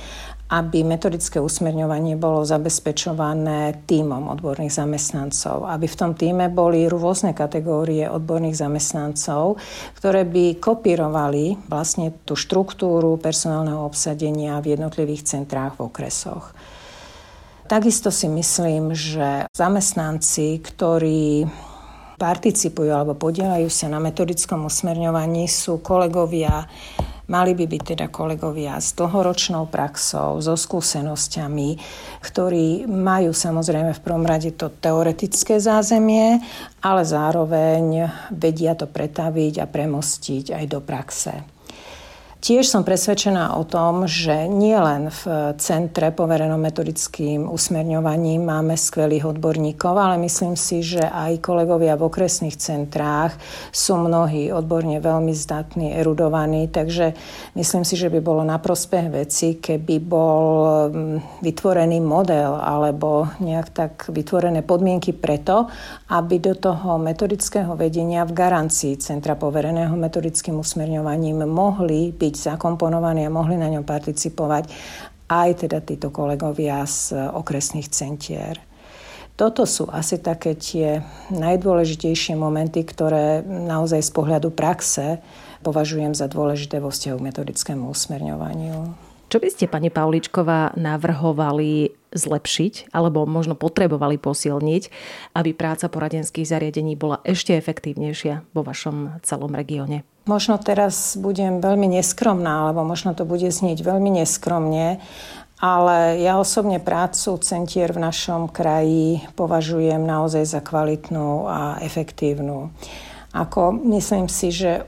aby 0.53 0.85
metodické 0.85 1.41
usmerňovanie 1.41 2.21
bolo 2.21 2.45
zabezpečované 2.45 3.89
týmom 3.89 4.29
odborných 4.37 4.77
zamestnancov, 4.77 5.65
aby 5.65 5.89
v 5.89 5.97
tom 5.97 6.13
týme 6.13 6.53
boli 6.53 6.85
rôzne 6.93 7.33
kategórie 7.33 8.05
odborných 8.05 8.61
zamestnancov, 8.61 9.57
ktoré 9.97 10.29
by 10.29 10.61
kopírovali 10.61 11.57
vlastne 11.73 12.13
tú 12.29 12.37
štruktúru 12.37 13.17
personálneho 13.17 13.81
obsadenia 13.81 14.61
v 14.61 14.77
jednotlivých 14.77 15.25
centrách 15.25 15.81
v 15.81 15.89
okresoch. 15.89 16.53
Takisto 17.65 18.13
si 18.13 18.29
myslím, 18.29 18.93
že 18.93 19.49
zamestnanci, 19.57 20.61
ktorí 20.61 21.49
participujú 22.21 22.93
alebo 22.93 23.17
podielajú 23.17 23.73
sa 23.73 23.89
na 23.89 23.97
metodickom 23.97 24.69
usmerňovaní, 24.69 25.49
sú 25.49 25.81
kolegovia 25.81 26.69
Mali 27.33 27.57
by 27.57 27.65
byť 27.65 27.83
teda 27.97 28.07
kolegovia 28.13 28.77
s 28.77 28.93
dlhoročnou 28.93 29.73
praxou, 29.73 30.37
so 30.45 30.53
skúsenosťami, 30.53 31.81
ktorí 32.21 32.85
majú 32.85 33.33
samozrejme 33.33 33.97
v 33.97 34.05
prvom 34.05 34.29
rade 34.29 34.53
to 34.53 34.69
teoretické 34.69 35.57
zázemie, 35.57 36.45
ale 36.85 37.03
zároveň 37.09 38.05
vedia 38.29 38.77
to 38.77 38.85
pretaviť 38.85 39.65
a 39.65 39.67
premostiť 39.67 40.53
aj 40.53 40.65
do 40.69 40.85
praxe. 40.85 41.33
Tiež 42.43 42.67
som 42.67 42.83
presvedčená 42.83 43.55
o 43.55 43.63
tom, 43.63 44.11
že 44.11 44.51
nie 44.51 44.75
len 44.75 45.15
v 45.15 45.55
centre 45.63 46.11
poverenom 46.11 46.59
metodickým 46.59 47.47
usmerňovaním 47.47 48.43
máme 48.43 48.75
skvelých 48.75 49.31
odborníkov, 49.31 49.95
ale 49.95 50.19
myslím 50.27 50.59
si, 50.59 50.83
že 50.83 51.07
aj 51.07 51.39
kolegovia 51.39 51.95
v 51.95 52.11
okresných 52.11 52.59
centrách 52.59 53.39
sú 53.71 53.95
mnohí 53.95 54.51
odborne 54.51 54.99
veľmi 54.99 55.31
zdatní, 55.31 55.95
erudovaní, 55.95 56.67
takže 56.67 57.15
myslím 57.55 57.87
si, 57.87 57.95
že 57.95 58.11
by 58.11 58.19
bolo 58.19 58.43
na 58.43 58.59
prospech 58.59 59.07
veci, 59.23 59.63
keby 59.63 60.03
bol 60.03 60.43
mm, 60.91 61.47
vytvorený 61.47 62.03
model 62.03 62.59
alebo 62.59 63.39
nejak 63.39 63.71
tak 63.71 64.11
vytvorené 64.11 64.67
podmienky 64.67 65.15
preto, 65.15 65.71
aby 66.11 66.43
do 66.43 66.59
toho 66.59 66.99
metodického 66.99 67.79
vedenia 67.79 68.27
v 68.27 68.35
garancii 68.35 68.99
Centra 68.99 69.39
povereného 69.39 69.95
metodickým 69.95 70.59
usmerňovaním 70.59 71.47
mohli 71.47 72.11
byť 72.11 72.32
byť 72.33 72.57
zakomponovaní 72.57 73.29
a 73.29 73.35
mohli 73.35 73.61
na 73.61 73.69
ňom 73.69 73.85
participovať 73.85 74.73
aj 75.29 75.69
teda 75.69 75.85
títo 75.85 76.09
kolegovia 76.09 76.81
z 76.89 77.13
okresných 77.37 77.93
centier. 77.93 78.57
Toto 79.37 79.69
sú 79.69 79.89
asi 79.93 80.21
také 80.21 80.57
tie 80.57 81.05
najdôležitejšie 81.33 82.37
momenty, 82.37 82.85
ktoré 82.85 83.45
naozaj 83.45 84.01
z 84.01 84.11
pohľadu 84.13 84.49
praxe 84.53 85.21
považujem 85.61 86.17
za 86.17 86.29
dôležité 86.29 86.81
vo 86.81 86.89
vzťahu 86.93 87.17
k 87.21 87.27
metodickému 87.33 87.85
usmerňovaniu. 87.93 88.77
Čo 89.33 89.41
by 89.41 89.49
ste, 89.49 89.65
pani 89.65 89.89
Pauličková, 89.89 90.77
navrhovali 90.77 91.97
zlepšiť 92.13 92.93
alebo 92.93 93.25
možno 93.25 93.57
potrebovali 93.57 94.21
posilniť, 94.21 94.83
aby 95.33 95.57
práca 95.57 95.89
poradenských 95.89 96.45
zariadení 96.45 96.93
bola 97.01 97.25
ešte 97.25 97.57
efektívnejšia 97.57 98.53
vo 98.53 98.61
vašom 98.61 99.25
celom 99.25 99.57
regióne? 99.57 100.05
Možno 100.23 100.55
teraz 100.63 101.19
budem 101.19 101.59
veľmi 101.59 101.99
neskromná, 101.99 102.71
alebo 102.71 102.87
možno 102.87 103.11
to 103.11 103.27
bude 103.27 103.51
znieť 103.51 103.83
veľmi 103.83 104.23
neskromne, 104.23 105.03
ale 105.59 106.23
ja 106.23 106.39
osobne 106.39 106.79
prácu 106.79 107.39
centier 107.43 107.91
v 107.91 108.03
našom 108.07 108.47
kraji 108.51 109.23
považujem 109.35 110.03
naozaj 110.03 110.47
za 110.47 110.61
kvalitnú 110.63 111.47
a 111.51 111.79
efektívnu. 111.83 112.71
Ako 113.35 113.75
myslím 113.99 114.31
si, 114.31 114.55
že 114.55 114.87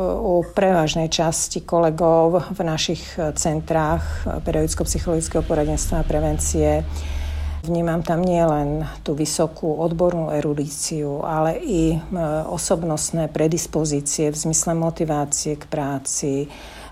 u 0.00 0.42
prevažnej 0.42 1.06
časti 1.06 1.62
kolegov 1.62 2.50
v 2.50 2.60
našich 2.66 3.14
centrách 3.38 4.26
pedagogicko-psychologického 4.42 5.46
poradenstva 5.46 6.02
a 6.02 6.08
prevencie 6.08 6.82
Vnímam 7.64 8.04
tam 8.04 8.20
nielen 8.20 8.84
tú 9.00 9.16
vysokú 9.16 9.80
odbornú 9.80 10.28
erudíciu, 10.28 11.24
ale 11.24 11.56
i 11.64 11.96
e, 11.96 11.98
osobnostné 12.44 13.32
predispozície 13.32 14.28
v 14.28 14.36
zmysle 14.36 14.76
motivácie 14.76 15.56
k 15.56 15.64
práci, 15.64 16.44
e, 16.44 16.46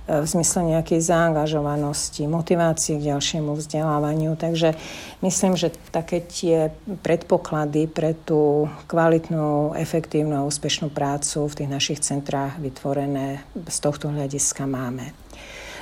v 0.08 0.24
zmysle 0.24 0.72
nejakej 0.72 1.04
zaangažovanosti, 1.04 2.24
motivácie 2.24 2.96
k 2.96 3.12
ďalšiemu 3.12 3.52
vzdelávaniu. 3.52 4.32
Takže 4.32 4.72
myslím, 5.20 5.60
že 5.60 5.76
také 5.92 6.24
tie 6.24 6.72
predpoklady 7.04 7.92
pre 7.92 8.16
tú 8.16 8.64
kvalitnú, 8.88 9.76
efektívnu 9.76 10.40
a 10.40 10.48
úspešnú 10.48 10.88
prácu 10.88 11.52
v 11.52 11.56
tých 11.60 11.68
našich 11.68 12.00
centrách 12.00 12.56
vytvorené 12.56 13.44
z 13.68 13.76
tohto 13.76 14.08
hľadiska 14.08 14.64
máme. 14.64 15.12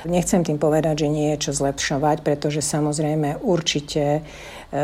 Nechcem 0.05 0.41
tým 0.41 0.57
povedať, 0.57 1.05
že 1.05 1.13
nie 1.13 1.33
je 1.35 1.49
čo 1.49 1.51
zlepšovať, 1.53 2.25
pretože 2.25 2.65
samozrejme 2.65 3.41
určite 3.45 4.05
e, 4.17 4.21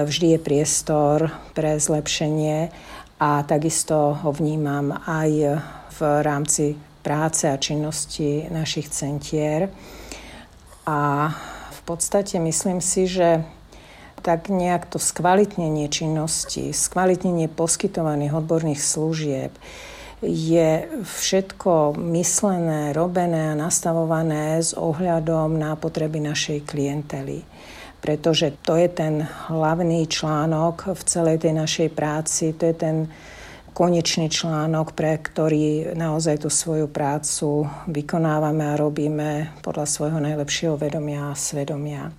vždy 0.06 0.38
je 0.38 0.40
priestor 0.40 1.18
pre 1.58 1.82
zlepšenie 1.82 2.70
a 3.18 3.42
takisto 3.42 4.14
ho 4.14 4.30
vnímam 4.30 4.94
aj 5.10 5.62
v 5.98 6.00
rámci 6.22 6.78
práce 7.02 7.50
a 7.50 7.58
činnosti 7.58 8.46
našich 8.54 8.94
centier. 8.94 9.74
A 10.86 11.34
v 11.74 11.82
podstate 11.88 12.38
myslím 12.38 12.78
si, 12.78 13.10
že 13.10 13.42
tak 14.22 14.52
nejak 14.54 14.86
to 14.92 15.00
skvalitnenie 15.00 15.88
činnosti, 15.90 16.76
skvalitnenie 16.76 17.48
poskytovaných 17.48 18.36
odborných 18.38 18.82
služieb, 18.82 19.56
je 20.22 20.90
všetko 21.06 21.94
myslené, 21.98 22.90
robené 22.94 23.54
a 23.54 23.60
nastavované 23.60 24.58
s 24.58 24.74
ohľadom 24.74 25.54
na 25.54 25.78
potreby 25.78 26.18
našej 26.18 26.66
klientely. 26.66 27.46
Pretože 28.02 28.54
to 28.66 28.78
je 28.78 28.90
ten 28.90 29.22
hlavný 29.22 30.10
článok 30.10 30.94
v 30.94 31.02
celej 31.06 31.46
tej 31.46 31.54
našej 31.54 31.90
práci, 31.94 32.54
to 32.58 32.70
je 32.70 32.76
ten 32.78 32.98
konečný 33.78 34.26
článok, 34.34 34.98
pre 34.98 35.22
ktorý 35.22 35.94
naozaj 35.94 36.42
tú 36.42 36.50
svoju 36.50 36.90
prácu 36.90 37.70
vykonávame 37.86 38.74
a 38.74 38.80
robíme 38.80 39.62
podľa 39.62 39.86
svojho 39.86 40.18
najlepšieho 40.18 40.82
vedomia 40.82 41.30
a 41.30 41.38
svedomia. 41.38 42.10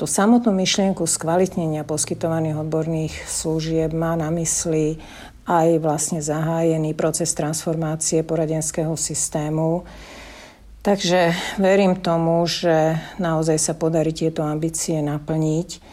Tú 0.00 0.08
samotnú 0.08 0.56
myšlienku 0.56 1.04
skvalitnenia 1.04 1.84
poskytovaných 1.84 2.56
odborných 2.64 3.12
služieb 3.28 3.92
má 3.92 4.16
na 4.16 4.32
mysli 4.32 4.96
aj 5.44 5.76
vlastne 5.76 6.24
zahájený 6.24 6.96
proces 6.96 7.36
transformácie 7.36 8.24
poradenského 8.24 8.96
systému. 8.96 9.84
Takže 10.80 11.36
verím 11.60 12.00
tomu, 12.00 12.48
že 12.48 12.96
naozaj 13.20 13.60
sa 13.60 13.76
podarí 13.76 14.16
tieto 14.16 14.40
ambície 14.40 15.04
naplniť, 15.04 15.84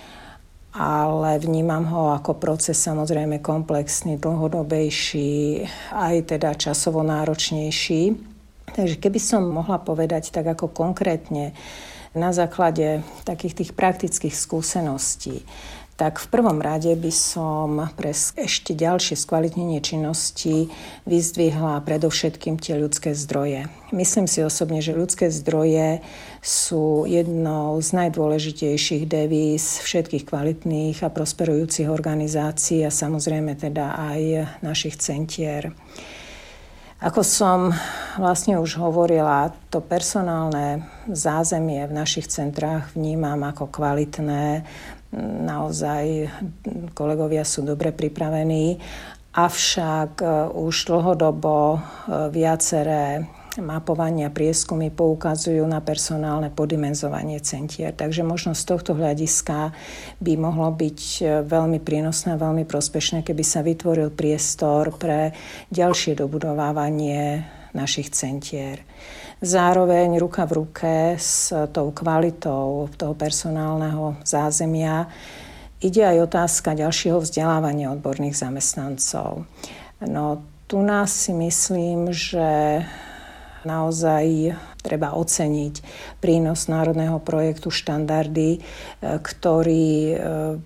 ale 0.72 1.44
vnímam 1.44 1.84
ho 1.92 2.16
ako 2.16 2.40
proces 2.40 2.80
samozrejme 2.80 3.44
komplexný, 3.44 4.16
dlhodobejší, 4.24 5.68
aj 5.92 6.32
teda 6.32 6.56
časovo 6.56 7.04
náročnejší. 7.04 8.16
Takže 8.72 9.04
keby 9.04 9.20
som 9.20 9.52
mohla 9.52 9.84
povedať 9.84 10.32
tak 10.32 10.48
ako 10.48 10.72
konkrétne 10.72 11.52
na 12.18 12.34
základe 12.34 13.06
takých 13.24 13.64
tých 13.64 13.72
praktických 13.78 14.34
skúseností, 14.34 15.46
tak 15.98 16.22
v 16.22 16.30
prvom 16.30 16.62
rade 16.62 16.94
by 16.94 17.10
som 17.10 17.90
pre 17.98 18.14
ešte 18.14 18.78
ďalšie 18.78 19.18
skvalitnenie 19.18 19.82
činnosti 19.82 20.70
vyzdvihla 21.10 21.82
predovšetkým 21.82 22.62
tie 22.62 22.78
ľudské 22.78 23.18
zdroje. 23.18 23.66
Myslím 23.90 24.30
si 24.30 24.46
osobne, 24.46 24.78
že 24.78 24.94
ľudské 24.94 25.34
zdroje 25.34 26.06
sú 26.38 27.10
jednou 27.10 27.82
z 27.82 27.98
najdôležitejších 27.98 29.10
devíz 29.10 29.82
všetkých 29.82 30.30
kvalitných 30.30 31.02
a 31.02 31.10
prosperujúcich 31.10 31.90
organizácií 31.90 32.86
a 32.86 32.94
samozrejme 32.94 33.58
teda 33.58 33.98
aj 33.98 34.22
našich 34.62 35.02
centier. 35.02 35.74
Ako 36.98 37.22
som 37.22 37.78
vlastne 38.18 38.58
už 38.58 38.82
hovorila, 38.82 39.54
to 39.70 39.86
personálne 39.86 40.82
zázemie 41.06 41.86
v 41.86 41.94
našich 41.94 42.26
centrách 42.26 42.90
vnímam 42.98 43.38
ako 43.46 43.70
kvalitné. 43.70 44.66
Naozaj 45.46 46.26
kolegovia 46.98 47.46
sú 47.46 47.62
dobre 47.62 47.94
pripravení, 47.94 48.82
avšak 49.38 50.12
e, 50.20 50.28
už 50.58 50.90
dlhodobo 50.90 51.78
e, 51.78 51.80
viaceré 52.34 53.30
mapovania, 53.62 54.34
prieskumy 54.34 54.94
poukazujú 54.94 55.66
na 55.66 55.84
personálne 55.84 56.54
podimenzovanie 56.54 57.42
centier. 57.42 57.94
Takže 57.94 58.26
možno 58.26 58.54
z 58.54 58.64
tohto 58.66 58.94
hľadiska 58.96 59.74
by 60.22 60.34
mohlo 60.38 60.70
byť 60.74 61.02
e, 61.20 61.24
veľmi 61.46 61.80
prínosné 61.82 62.38
veľmi 62.38 62.64
prospešné, 62.64 63.26
keby 63.26 63.44
sa 63.44 63.66
vytvoril 63.66 64.14
priestor 64.14 64.96
pre 64.96 65.34
ďalšie 65.74 66.18
dobudovávanie 66.18 67.46
našich 67.76 68.10
centier. 68.14 68.82
Zároveň 69.38 70.18
ruka 70.18 70.50
v 70.50 70.66
ruke 70.66 70.94
s 71.14 71.54
tou 71.70 71.94
kvalitou 71.94 72.90
toho 72.98 73.14
personálneho 73.14 74.18
zázemia 74.26 75.06
ide 75.78 76.02
aj 76.02 76.26
otázka 76.26 76.74
ďalšieho 76.74 77.22
vzdelávania 77.22 77.94
odborných 77.94 78.34
zamestnancov. 78.34 79.46
No, 80.02 80.42
tu 80.66 80.82
nás 80.82 81.14
si 81.14 81.38
myslím, 81.38 82.10
že 82.10 82.82
naozaj 83.68 84.56
treba 84.88 85.12
oceniť 85.20 85.84
prínos 86.24 86.72
národného 86.72 87.20
projektu 87.20 87.68
Štandardy, 87.68 88.56
e, 88.56 88.60
ktorý 89.04 89.88
e, 90.08 90.16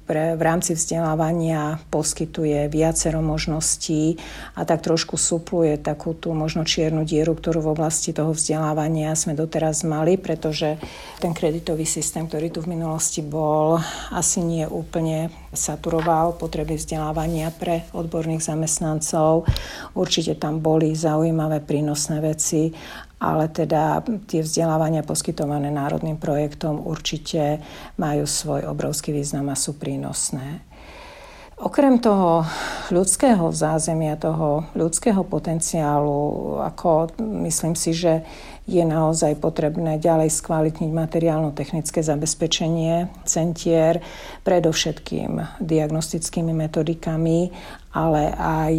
pre, 0.05 0.37
v 0.37 0.41
rámci 0.45 0.77
vzdelávania 0.77 1.81
poskytuje 1.89 2.69
viacero 2.69 3.25
možností 3.25 4.21
a 4.53 4.61
tak 4.61 4.85
trošku 4.85 5.17
supluje 5.17 5.81
takú 5.81 6.13
tú 6.13 6.37
možno 6.37 6.61
čiernu 6.61 7.01
dieru, 7.01 7.33
ktorú 7.33 7.65
v 7.65 7.73
oblasti 7.73 8.13
toho 8.13 8.37
vzdelávania 8.37 9.17
sme 9.17 9.33
doteraz 9.33 9.81
mali, 9.81 10.21
pretože 10.21 10.77
ten 11.17 11.33
kreditový 11.33 11.89
systém, 11.89 12.29
ktorý 12.29 12.53
tu 12.53 12.61
v 12.61 12.77
minulosti 12.77 13.25
bol, 13.25 13.81
asi 14.13 14.45
nie 14.45 14.69
úplne 14.69 15.33
saturoval 15.51 16.37
potreby 16.37 16.77
vzdelávania 16.77 17.51
pre 17.51 17.87
odborných 17.91 18.43
zamestnancov. 18.43 19.47
Určite 19.97 20.39
tam 20.39 20.63
boli 20.63 20.95
zaujímavé 20.95 21.59
prínosné 21.63 22.23
veci 22.23 22.71
ale 23.21 23.53
teda 23.53 24.01
tie 24.25 24.41
vzdelávania 24.41 25.05
poskytované 25.05 25.69
národným 25.69 26.17
projektom 26.17 26.81
určite 26.81 27.61
majú 28.01 28.25
svoj 28.25 28.65
obrovský 28.65 29.13
význam 29.13 29.53
a 29.53 29.55
sú 29.55 29.77
prínosné. 29.77 30.65
Okrem 31.61 32.01
toho 32.01 32.41
ľudského 32.89 33.53
zázemia, 33.53 34.17
toho 34.17 34.65
ľudského 34.73 35.21
potenciálu, 35.21 36.57
ako 36.57 37.13
myslím 37.45 37.77
si, 37.77 37.93
že 37.93 38.25
je 38.65 38.81
naozaj 38.81 39.37
potrebné 39.37 40.01
ďalej 40.01 40.33
skvalitniť 40.41 40.89
materiálno-technické 40.89 42.01
zabezpečenie 42.01 43.13
centier, 43.29 44.01
predovšetkým 44.41 45.61
diagnostickými 45.61 46.49
metodikami, 46.49 47.53
ale 47.91 48.31
aj 48.35 48.75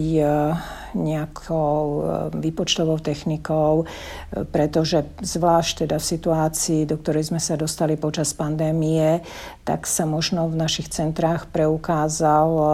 nejakou 0.94 1.80
e, 1.80 2.00
výpočtovou 2.36 3.00
technikou, 3.00 3.84
e, 3.84 4.44
pretože 4.44 5.04
zvlášť 5.20 5.88
teda 5.88 5.96
v 5.98 6.08
situácii, 6.16 6.80
do 6.88 7.00
ktorej 7.00 7.32
sme 7.32 7.40
sa 7.40 7.56
dostali 7.56 7.96
počas 7.96 8.36
pandémie, 8.36 9.24
tak 9.64 9.88
sa 9.88 10.04
možno 10.04 10.48
v 10.48 10.56
našich 10.58 10.92
centrách 10.92 11.48
preukázal 11.50 12.48
e, 12.48 12.64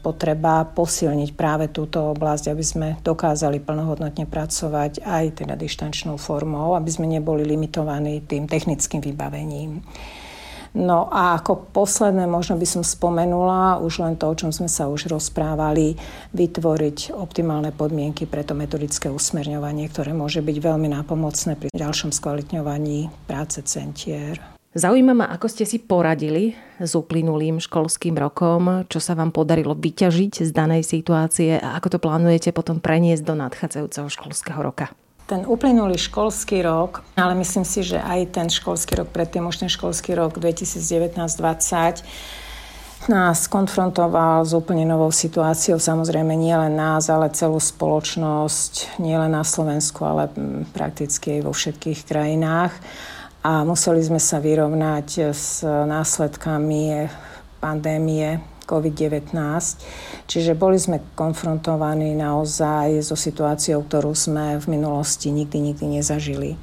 potreba 0.00 0.66
posilniť 0.66 1.30
práve 1.34 1.66
túto 1.70 2.14
oblasť, 2.14 2.44
aby 2.50 2.64
sme 2.64 2.88
dokázali 3.02 3.62
plnohodnotne 3.62 4.26
pracovať 4.26 5.02
aj 5.02 5.44
teda 5.44 5.54
dištančnou 5.58 6.16
formou, 6.16 6.78
aby 6.78 6.90
sme 6.90 7.10
neboli 7.10 7.42
limitovaní 7.42 8.22
tým 8.24 8.46
technickým 8.46 9.02
vybavením. 9.02 9.82
No 10.76 11.08
a 11.08 11.40
ako 11.40 11.72
posledné 11.72 12.28
možno 12.28 12.60
by 12.60 12.68
som 12.68 12.84
spomenula 12.84 13.80
už 13.80 14.04
len 14.04 14.20
to, 14.20 14.28
o 14.28 14.36
čom 14.36 14.52
sme 14.52 14.68
sa 14.68 14.92
už 14.92 15.08
rozprávali, 15.08 15.96
vytvoriť 16.36 17.16
optimálne 17.16 17.72
podmienky 17.72 18.28
pre 18.28 18.44
to 18.44 18.52
metodické 18.52 19.08
usmerňovanie, 19.08 19.88
ktoré 19.88 20.12
môže 20.12 20.44
byť 20.44 20.56
veľmi 20.60 20.92
nápomocné 20.92 21.56
pri 21.56 21.72
ďalšom 21.72 22.12
skvalitňovaní 22.12 23.08
práce 23.24 23.64
centier. 23.64 24.36
Zaujíma 24.76 25.16
ma, 25.16 25.26
ako 25.32 25.48
ste 25.48 25.64
si 25.64 25.80
poradili 25.80 26.52
s 26.76 26.92
uplynulým 26.92 27.56
školským 27.56 28.12
rokom, 28.20 28.84
čo 28.92 29.00
sa 29.00 29.16
vám 29.16 29.32
podarilo 29.32 29.72
vyťažiť 29.72 30.44
z 30.44 30.50
danej 30.52 30.84
situácie 30.84 31.56
a 31.56 31.80
ako 31.80 31.96
to 31.96 31.98
plánujete 32.04 32.52
potom 32.52 32.84
preniesť 32.84 33.24
do 33.24 33.32
nadchádzajúceho 33.32 34.12
školského 34.12 34.60
roka 34.60 34.92
ten 35.26 35.42
uplynulý 35.42 35.98
školský 35.98 36.62
rok, 36.62 37.02
ale 37.18 37.34
myslím 37.34 37.66
si, 37.66 37.82
že 37.82 37.98
aj 37.98 38.30
ten 38.30 38.46
školský 38.46 39.02
rok 39.02 39.10
predtým, 39.10 39.46
už 39.46 39.66
ten 39.66 39.70
školský 39.70 40.14
rok 40.14 40.38
2019-2020 40.38 42.06
nás 43.06 43.46
konfrontoval 43.46 44.42
s 44.42 44.50
úplne 44.50 44.82
novou 44.82 45.14
situáciou. 45.14 45.78
Samozrejme 45.78 46.34
nie 46.34 46.54
len 46.54 46.74
nás, 46.74 47.06
ale 47.06 47.30
celú 47.30 47.62
spoločnosť, 47.62 48.98
nie 48.98 49.14
len 49.14 49.30
na 49.30 49.46
Slovensku, 49.46 50.02
ale 50.02 50.26
prakticky 50.74 51.38
aj 51.38 51.40
vo 51.46 51.52
všetkých 51.54 52.02
krajinách. 52.02 52.74
A 53.46 53.62
museli 53.62 54.02
sme 54.02 54.18
sa 54.18 54.42
vyrovnať 54.42 55.30
s 55.30 55.62
následkami 55.62 57.06
pandémie 57.62 58.42
COVID-19. 58.66 59.32
Čiže 60.26 60.58
boli 60.58 60.76
sme 60.76 61.00
konfrontovaní 61.14 62.12
naozaj 62.18 63.00
so 63.06 63.14
situáciou, 63.14 63.86
ktorú 63.86 64.12
sme 64.12 64.58
v 64.58 64.66
minulosti 64.74 65.30
nikdy, 65.30 65.72
nikdy 65.72 66.02
nezažili. 66.02 66.58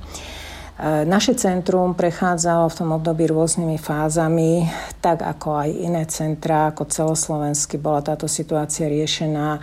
E, 0.74 1.06
naše 1.06 1.38
centrum 1.38 1.94
prechádzalo 1.94 2.66
v 2.66 2.78
tom 2.82 2.90
období 2.98 3.30
rôznymi 3.30 3.78
fázami, 3.78 4.66
tak 5.06 5.22
ako 5.22 5.62
aj 5.62 5.70
iné 5.70 6.04
centra, 6.10 6.74
ako 6.74 6.90
celoslovensky 6.90 7.78
bola 7.78 8.02
táto 8.02 8.26
situácia 8.26 8.90
riešená. 8.90 9.62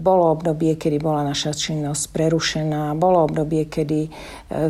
Bolo 0.00 0.32
obdobie, 0.32 0.80
kedy 0.80 0.96
bola 0.96 1.20
naša 1.28 1.52
činnosť 1.52 2.08
prerušená, 2.08 2.96
bolo 2.96 3.28
obdobie, 3.28 3.68
kedy 3.68 4.08
e, 4.08 4.10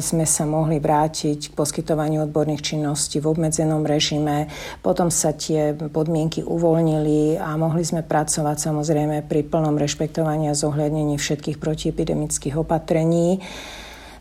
sme 0.03 0.27
sa 0.27 0.42
mohli 0.42 0.83
vrátiť 0.83 1.55
k 1.55 1.55
poskytovaniu 1.55 2.27
odborných 2.27 2.75
činností 2.75 3.22
v 3.22 3.31
obmedzenom 3.31 3.87
režime. 3.87 4.51
Potom 4.83 5.07
sa 5.14 5.38
tie 5.38 5.70
podmienky 5.70 6.42
uvoľnili 6.42 7.38
a 7.38 7.55
mohli 7.55 7.87
sme 7.87 8.03
pracovať 8.03 8.59
samozrejme 8.59 9.22
pri 9.22 9.46
plnom 9.46 9.79
rešpektovaní 9.79 10.51
a 10.51 10.59
zohľadnení 10.59 11.14
všetkých 11.14 11.62
protiepidemických 11.62 12.59
opatrení. 12.59 13.38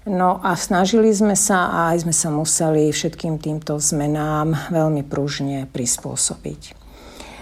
No 0.05 0.37
a 0.45 0.53
snažili 0.53 1.09
sme 1.09 1.33
sa 1.33 1.73
a 1.73 1.79
aj 1.97 2.05
sme 2.05 2.13
sa 2.13 2.29
museli 2.29 2.93
všetkým 2.93 3.41
týmto 3.41 3.81
zmenám 3.81 4.69
veľmi 4.69 5.01
pružne 5.01 5.65
prispôsobiť. 5.73 6.77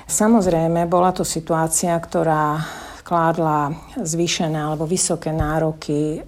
Samozrejme, 0.08 0.88
bola 0.88 1.12
to 1.12 1.28
situácia, 1.28 1.91
ktorá 1.91 2.63
kládla 3.04 3.76
zvýšené 3.99 4.56
alebo 4.56 4.88
vysoké 4.88 5.36
nároky 5.36 6.23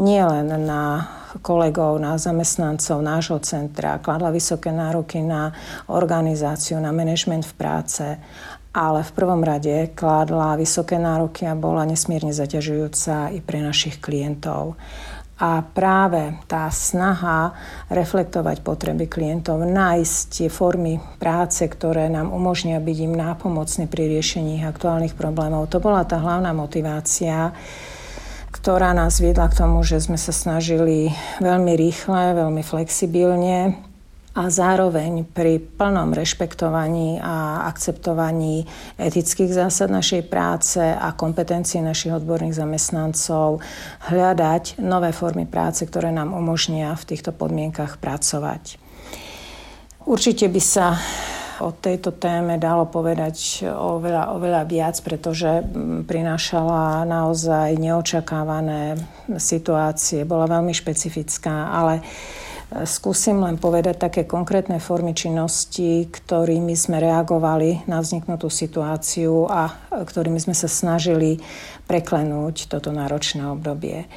nielen 0.00 0.48
na 0.64 1.04
kolegov, 1.44 2.00
na 2.00 2.16
zamestnancov 2.16 3.04
nášho 3.04 3.44
centra, 3.44 4.00
kladla 4.00 4.32
vysoké 4.32 4.72
nároky 4.72 5.20
na 5.20 5.52
organizáciu, 5.92 6.80
na 6.80 6.96
manažment 6.96 7.44
v 7.44 7.54
práce, 7.60 8.04
ale 8.74 9.06
v 9.06 9.10
prvom 9.14 9.44
rade 9.44 9.94
kládla 9.94 10.58
vysoké 10.58 10.98
nároky 10.98 11.46
a 11.46 11.54
bola 11.54 11.86
nesmierne 11.86 12.34
zaťažujúca 12.34 13.36
i 13.36 13.38
pre 13.44 13.62
našich 13.62 14.02
klientov. 14.02 14.80
A 15.44 15.60
práve 15.60 16.40
tá 16.48 16.72
snaha 16.72 17.52
reflektovať 17.92 18.64
potreby 18.64 19.04
klientov, 19.04 19.60
nájsť 19.60 20.16
tie 20.32 20.48
formy 20.48 20.96
práce, 21.20 21.60
ktoré 21.68 22.08
nám 22.08 22.32
umožnia 22.32 22.80
byť 22.80 22.98
im 23.04 23.12
nápomocní 23.12 23.84
pri 23.84 24.08
riešení 24.08 24.64
aktuálnych 24.64 25.12
problémov, 25.12 25.68
to 25.68 25.84
bola 25.84 26.00
tá 26.08 26.16
hlavná 26.16 26.56
motivácia, 26.56 27.52
ktorá 28.56 28.96
nás 28.96 29.20
viedla 29.20 29.52
k 29.52 29.60
tomu, 29.60 29.84
že 29.84 30.00
sme 30.00 30.16
sa 30.16 30.32
snažili 30.32 31.12
veľmi 31.44 31.76
rýchle, 31.76 32.40
veľmi 32.40 32.64
flexibilne 32.64 33.76
a 34.34 34.50
zároveň 34.50 35.22
pri 35.30 35.62
plnom 35.62 36.10
rešpektovaní 36.10 37.22
a 37.22 37.66
akceptovaní 37.70 38.66
etických 38.98 39.54
zásad 39.54 39.94
našej 39.94 40.26
práce 40.26 40.82
a 40.82 41.14
kompetencií 41.14 41.78
našich 41.78 42.10
odborných 42.10 42.58
zamestnancov 42.58 43.62
hľadať 44.10 44.82
nové 44.82 45.14
formy 45.14 45.46
práce, 45.46 45.86
ktoré 45.86 46.10
nám 46.10 46.34
umožnia 46.34 46.98
v 46.98 47.14
týchto 47.14 47.30
podmienkach 47.30 48.02
pracovať. 48.02 48.82
Určite 50.02 50.50
by 50.50 50.60
sa 50.60 50.98
o 51.62 51.70
tejto 51.70 52.18
téme 52.18 52.58
dalo 52.58 52.90
povedať 52.90 53.62
oveľa, 53.70 54.34
oveľa 54.34 54.62
viac, 54.66 54.98
pretože 55.06 55.62
prinášala 56.10 57.06
naozaj 57.06 57.78
neočakávané 57.78 58.98
situácie, 59.38 60.26
bola 60.26 60.50
veľmi 60.50 60.74
špecifická, 60.74 61.70
ale 61.70 62.02
Skúsim 62.72 63.38
len 63.44 63.60
povedať 63.60 64.08
také 64.08 64.22
konkrétne 64.24 64.80
formy 64.80 65.12
činnosti, 65.14 66.08
ktorými 66.10 66.74
sme 66.74 66.98
reagovali 66.98 67.86
na 67.86 68.00
vzniknutú 68.00 68.50
situáciu 68.50 69.46
a 69.46 69.70
ktorými 69.92 70.40
sme 70.40 70.56
sa 70.56 70.66
snažili 70.66 71.38
preklenúť 71.86 72.66
toto 72.72 72.90
náročné 72.90 73.46
obdobie. 73.46 74.08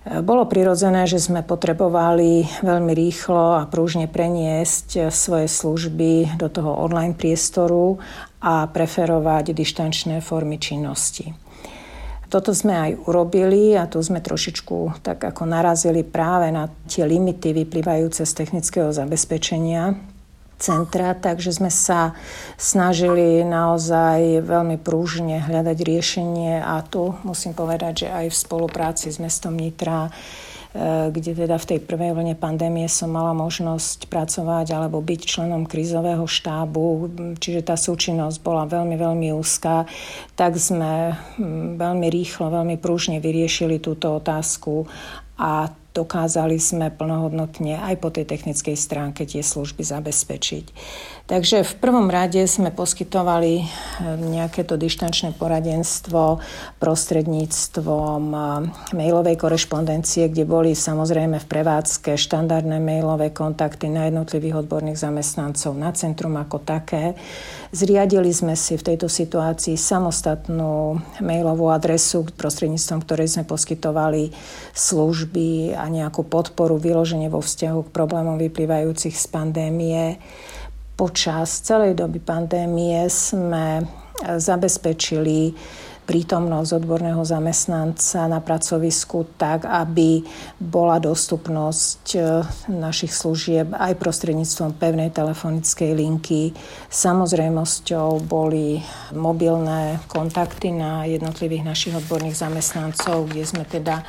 Bolo 0.00 0.48
prirodzené, 0.48 1.04
že 1.04 1.20
sme 1.20 1.44
potrebovali 1.44 2.48
veľmi 2.64 2.92
rýchlo 2.96 3.60
a 3.60 3.68
prúžne 3.68 4.08
preniesť 4.08 5.12
svoje 5.12 5.44
služby 5.44 6.40
do 6.40 6.48
toho 6.48 6.72
online 6.72 7.12
priestoru 7.12 8.00
a 8.40 8.64
preferovať 8.64 9.52
dištančné 9.52 10.24
formy 10.24 10.56
činnosti. 10.56 11.36
Toto 12.30 12.54
sme 12.54 12.78
aj 12.78 13.10
urobili 13.10 13.74
a 13.74 13.90
tu 13.90 13.98
sme 13.98 14.22
trošičku 14.22 15.02
tak 15.02 15.18
ako 15.18 15.50
narazili 15.50 16.06
práve 16.06 16.54
na 16.54 16.70
tie 16.86 17.02
limity 17.02 17.50
vyplývajúce 17.50 18.22
z 18.22 18.32
technického 18.38 18.94
zabezpečenia 18.94 19.98
centra, 20.60 21.16
takže 21.16 21.56
sme 21.56 21.72
sa 21.72 22.12
snažili 22.60 23.42
naozaj 23.42 24.44
veľmi 24.44 24.76
prúžne 24.76 25.40
hľadať 25.40 25.78
riešenie 25.80 26.60
a 26.60 26.84
tu 26.84 27.16
musím 27.24 27.56
povedať, 27.56 28.06
že 28.06 28.08
aj 28.12 28.26
v 28.28 28.36
spolupráci 28.36 29.08
s 29.08 29.16
mestom 29.16 29.56
Nitra 29.56 30.12
kde 31.10 31.34
teda 31.34 31.58
v 31.58 31.68
tej 31.74 31.78
prvej 31.82 32.14
vlne 32.14 32.38
pandémie 32.38 32.86
som 32.86 33.10
mala 33.10 33.34
možnosť 33.34 34.06
pracovať 34.06 34.70
alebo 34.70 35.02
byť 35.02 35.20
členom 35.26 35.66
krízového 35.66 36.22
štábu, 36.30 37.10
čiže 37.42 37.66
tá 37.66 37.74
súčinnosť 37.74 38.38
bola 38.38 38.70
veľmi, 38.70 38.94
veľmi 38.94 39.34
úzká, 39.34 39.90
tak 40.38 40.54
sme 40.62 41.18
veľmi 41.74 42.06
rýchlo, 42.06 42.54
veľmi 42.54 42.78
prúžne 42.78 43.18
vyriešili 43.18 43.82
túto 43.82 44.14
otázku 44.14 44.86
a 45.34 45.74
dokázali 45.90 46.62
sme 46.62 46.94
plnohodnotne 46.94 47.82
aj 47.82 47.94
po 47.98 48.14
tej 48.14 48.26
technickej 48.30 48.78
stránke 48.78 49.26
tie 49.26 49.42
služby 49.42 49.82
zabezpečiť. 49.82 50.64
Takže 51.30 51.62
v 51.62 51.74
prvom 51.78 52.10
rade 52.10 52.42
sme 52.50 52.74
poskytovali 52.74 53.62
eh, 53.62 53.66
nejaké 54.18 54.66
to 54.66 54.74
dištančné 54.74 55.34
poradenstvo 55.38 56.42
prostredníctvom 56.82 58.22
eh, 58.30 58.42
mailovej 58.94 59.38
korešpondencie, 59.38 60.26
kde 60.26 60.42
boli 60.46 60.74
samozrejme 60.74 61.38
v 61.38 61.46
prevádzke 61.46 62.18
štandardné 62.18 62.82
mailové 62.82 63.30
kontakty 63.30 63.86
na 63.86 64.10
jednotlivých 64.10 64.66
odborných 64.66 64.98
zamestnancov, 64.98 65.74
na 65.78 65.94
centrum 65.94 66.34
ako 66.34 66.62
také. 66.66 67.14
Zriadili 67.70 68.34
sme 68.34 68.58
si 68.58 68.74
v 68.74 68.94
tejto 68.94 69.06
situácii 69.06 69.78
samostatnú 69.78 70.98
mailovú 71.22 71.70
adresu, 71.70 72.26
prostredníctvom 72.34 73.06
ktorej 73.06 73.30
sme 73.30 73.46
poskytovali 73.46 74.34
služby 74.74 75.78
a 75.80 75.88
nejakú 75.88 76.28
podporu 76.28 76.76
vyloženie 76.76 77.32
vo 77.32 77.40
vzťahu 77.40 77.88
k 77.88 77.94
problémom 77.96 78.36
vyplývajúcich 78.36 79.16
z 79.16 79.26
pandémie 79.32 80.20
počas 81.00 81.64
celej 81.64 81.96
doby 81.96 82.20
pandémie 82.20 83.08
sme 83.08 83.88
zabezpečili 84.20 85.56
prítomnosť 86.04 86.82
odborného 86.82 87.22
zamestnanca 87.22 88.26
na 88.26 88.42
pracovisku 88.42 89.30
tak, 89.38 89.62
aby 89.62 90.26
bola 90.58 90.98
dostupnosť 90.98 92.04
e, 92.12 92.20
našich 92.66 93.14
služieb 93.14 93.70
aj 93.70 93.94
prostredníctvom 93.94 94.74
pevnej 94.74 95.14
telefonickej 95.14 95.90
linky. 95.94 96.50
Samozrejmosťou 96.90 98.26
boli 98.26 98.82
mobilné 99.14 100.02
kontakty 100.10 100.74
na 100.74 101.06
jednotlivých 101.06 101.62
našich 101.62 101.94
odborných 101.94 102.34
zamestnancov, 102.34 103.30
kde 103.30 103.46
sme 103.46 103.62
teda 103.62 104.02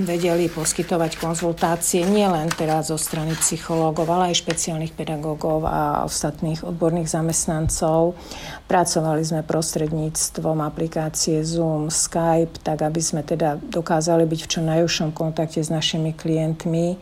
vedeli 0.00 0.48
poskytovať 0.48 1.20
konzultácie 1.20 2.00
nielen 2.08 2.48
teraz 2.48 2.88
zo 2.88 2.96
strany 2.96 3.36
psychológov, 3.36 4.08
ale 4.08 4.32
aj 4.32 4.40
špeciálnych 4.40 4.96
pedagógov 4.96 5.68
a 5.68 6.08
ostatných 6.08 6.64
odborných 6.64 7.12
zamestnancov. 7.12 8.16
Pracovali 8.64 9.20
sme 9.20 9.44
prostredníctvom 9.44 10.64
aplikácie 10.64 11.44
Zoom, 11.44 11.92
Skype, 11.92 12.64
tak 12.64 12.80
aby 12.80 13.00
sme 13.04 13.20
teda 13.20 13.60
dokázali 13.60 14.24
byť 14.24 14.40
v 14.40 14.50
čo 14.50 14.60
najúžšom 14.64 15.12
kontakte 15.12 15.60
s 15.60 15.68
našimi 15.68 16.16
klientmi. 16.16 16.96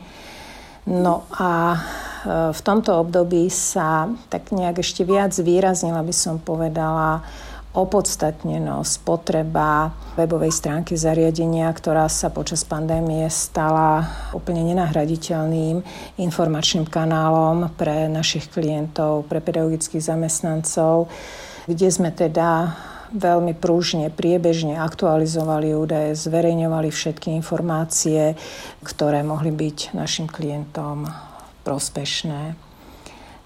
No 0.90 1.30
a 1.30 1.76
e, 1.76 1.78
v 2.50 2.60
tomto 2.66 2.98
období 2.98 3.46
sa 3.54 4.10
tak 4.26 4.50
nejak 4.50 4.82
ešte 4.82 5.06
viac 5.06 5.30
výraznila, 5.38 6.02
by 6.02 6.14
som 6.16 6.42
povedala, 6.42 7.22
opodstatnenosť, 7.70 8.94
potreba 9.06 9.94
webovej 10.18 10.50
stránky 10.50 10.98
zariadenia, 10.98 11.70
ktorá 11.70 12.10
sa 12.10 12.26
počas 12.26 12.66
pandémie 12.66 13.30
stala 13.30 14.10
úplne 14.34 14.66
nenahraditeľným 14.74 15.78
informačným 16.18 16.90
kanálom 16.90 17.70
pre 17.78 18.10
našich 18.10 18.50
klientov, 18.50 19.30
pre 19.30 19.38
pedagogických 19.38 20.02
zamestnancov, 20.02 21.06
kde 21.70 21.88
sme 21.94 22.10
teda 22.10 22.74
veľmi 23.14 23.54
prúžne, 23.54 24.10
priebežne 24.10 24.78
aktualizovali 24.78 25.74
údaje, 25.74 26.18
zverejňovali 26.18 26.90
všetky 26.90 27.34
informácie, 27.38 28.34
ktoré 28.82 29.22
mohli 29.22 29.54
byť 29.54 29.94
našim 29.94 30.26
klientom 30.26 31.10
prospešné. 31.62 32.54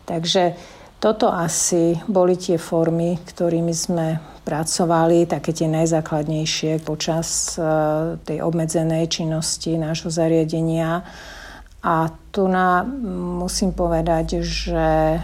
Takže 0.04 0.56
toto 1.04 1.28
asi 1.28 2.00
boli 2.08 2.32
tie 2.40 2.56
formy, 2.56 3.20
ktorými 3.20 3.76
sme 3.76 4.16
pracovali, 4.40 5.28
také 5.28 5.52
tie 5.52 5.68
najzákladnejšie 5.68 6.80
počas 6.80 7.60
e, 7.60 7.60
tej 8.24 8.40
obmedzenej 8.40 9.12
činnosti 9.12 9.76
nášho 9.76 10.08
zariadenia. 10.08 11.04
A 11.84 12.08
tu 12.32 12.48
na, 12.48 12.80
musím 13.36 13.76
povedať, 13.76 14.40
že 14.40 15.20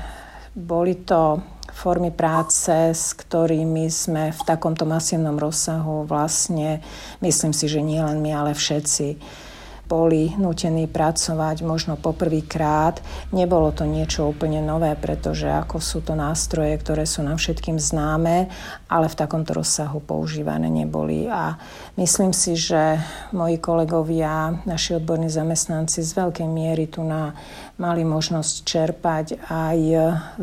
boli 0.53 1.01
to 1.01 1.40
formy 1.73 2.12
práce, 2.12 2.93
s 2.93 3.16
ktorými 3.16 3.88
sme 3.88 4.37
v 4.37 4.40
takomto 4.45 4.85
masívnom 4.85 5.40
rozsahu 5.40 6.05
vlastne, 6.05 6.85
myslím 7.25 7.57
si, 7.57 7.73
že 7.73 7.81
nie 7.81 8.05
len 8.05 8.21
my, 8.21 8.37
ale 8.37 8.53
všetci 8.53 9.16
boli 9.90 10.31
nutení 10.38 10.87
pracovať 10.87 11.66
možno 11.66 11.98
poprvýkrát. 11.98 13.03
Nebolo 13.35 13.74
to 13.74 13.83
niečo 13.83 14.31
úplne 14.31 14.62
nové, 14.62 14.94
pretože 14.94 15.50
ako 15.50 15.83
sú 15.83 15.98
to 16.07 16.14
nástroje, 16.14 16.79
ktoré 16.79 17.03
sú 17.03 17.26
nám 17.26 17.42
všetkým 17.42 17.83
známe, 17.83 18.46
ale 18.87 19.07
v 19.11 19.18
takomto 19.18 19.59
rozsahu 19.59 19.98
používané 19.98 20.70
neboli. 20.70 21.26
A 21.26 21.59
myslím 21.98 22.31
si, 22.31 22.55
že 22.55 23.03
moji 23.35 23.59
kolegovia, 23.59 24.62
naši 24.62 25.03
odborní 25.03 25.26
zamestnanci 25.26 26.07
z 26.07 26.11
veľkej 26.14 26.46
miery 26.46 26.87
tu 26.87 27.03
na 27.03 27.35
mali 27.81 28.05
možnosť 28.05 28.55
čerpať 28.69 29.27
aj 29.49 29.79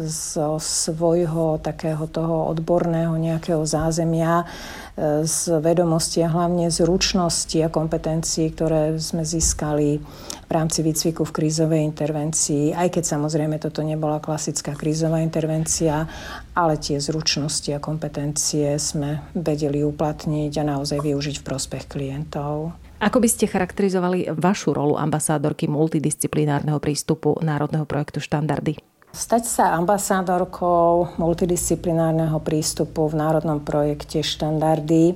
zo 0.10 0.58
svojho 0.58 1.62
takého 1.62 2.10
toho 2.10 2.50
odborného 2.50 3.13
nejakého 3.13 3.62
zázemia, 3.62 4.41
e, 4.41 5.21
z 5.21 5.62
vedomosti 5.62 6.26
a 6.26 6.34
hlavne 6.34 6.73
z 6.73 6.82
ručnosti 6.82 7.62
a 7.62 7.69
kompetencií, 7.69 8.50
ktoré 8.58 8.97
sme 8.97 9.21
získali 9.21 10.02
v 10.47 10.52
rámci 10.52 10.82
výcviku 10.82 11.30
v 11.30 11.36
krízovej 11.38 11.86
intervencii, 11.86 12.73
aj 12.73 12.89
keď 12.89 13.04
samozrejme 13.06 13.62
toto 13.62 13.86
nebola 13.86 14.17
klasická 14.17 14.73
krízová 14.73 15.21
intervencia, 15.21 16.10
ale 16.58 16.82
tie 16.82 16.97
zručnosti 16.97 17.69
a 17.69 17.84
kompetencie 17.84 18.82
sme 18.82 19.30
vedeli 19.38 19.86
uplatniť 19.86 20.52
a 20.58 20.63
naozaj 20.73 21.06
využiť 21.06 21.36
v 21.43 21.45
prospech 21.45 21.86
klientov. 21.86 22.87
Ako 22.97 23.21
by 23.21 23.29
ste 23.29 23.45
charakterizovali 23.45 24.33
vašu 24.33 24.73
rolu 24.73 24.97
ambasádorky 24.97 25.69
multidisciplinárneho 25.69 26.81
prístupu 26.81 27.38
Národného 27.45 27.86
projektu 27.86 28.17
Štandardy? 28.17 28.73
Stať 29.13 29.43
sa 29.45 29.77
ambasádorkou 29.77 31.21
multidisciplinárneho 31.21 32.41
prístupu 32.41 33.05
v 33.05 33.21
Národnom 33.21 33.62
projekte 33.62 34.25
Štandardy 34.25 35.13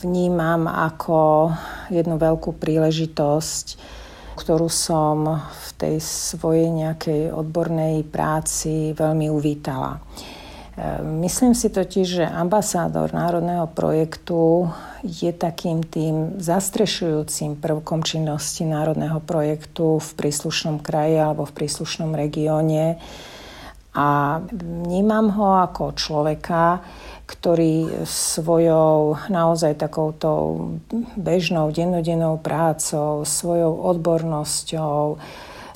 vnímam 0.00 0.64
ako 0.64 1.52
jednu 1.92 2.16
veľkú 2.16 2.56
príležitosť, 2.56 3.66
ktorú 4.40 4.72
som 4.72 5.44
v 5.44 5.68
tej 5.76 5.96
svojej 6.00 6.72
nejakej 6.72 7.36
odbornej 7.36 8.00
práci 8.08 8.96
veľmi 8.96 9.28
uvítala. 9.28 10.00
Myslím 11.02 11.58
si 11.58 11.74
totiž, 11.74 12.06
že 12.06 12.24
ambasádor 12.26 13.10
národného 13.10 13.66
projektu 13.66 14.70
je 15.02 15.34
takým 15.34 15.82
tým 15.82 16.38
zastrešujúcim 16.38 17.58
prvkom 17.58 18.06
činnosti 18.06 18.62
národného 18.62 19.18
projektu 19.18 19.98
v 19.98 20.10
príslušnom 20.14 20.78
kraji 20.78 21.18
alebo 21.18 21.42
v 21.50 21.56
príslušnom 21.58 22.14
regióne. 22.14 23.02
A 23.98 24.38
vnímam 24.54 25.34
ho 25.34 25.58
ako 25.66 25.98
človeka, 25.98 26.78
ktorý 27.26 28.06
svojou 28.06 29.18
naozaj 29.26 29.82
takouto 29.82 30.30
bežnou, 31.18 31.74
dennodennou 31.74 32.38
prácou, 32.38 33.26
svojou 33.26 33.82
odbornosťou, 33.82 35.18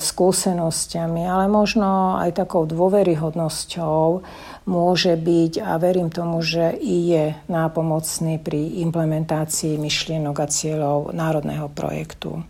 skúsenosťami, 0.03 1.23
ale 1.23 1.47
možno 1.47 2.19
aj 2.19 2.43
takou 2.43 2.67
dôveryhodnosťou 2.67 4.23
môže 4.63 5.15
byť 5.15 5.59
a 5.59 5.75
verím 5.75 6.07
tomu, 6.07 6.39
že 6.39 6.71
i 6.79 7.11
je 7.11 7.25
nápomocný 7.51 8.39
pri 8.39 8.83
implementácii 8.87 9.75
myšlienok 9.75 10.35
a 10.39 10.47
cieľov 10.47 11.11
národného 11.11 11.67
projektu. 11.71 12.43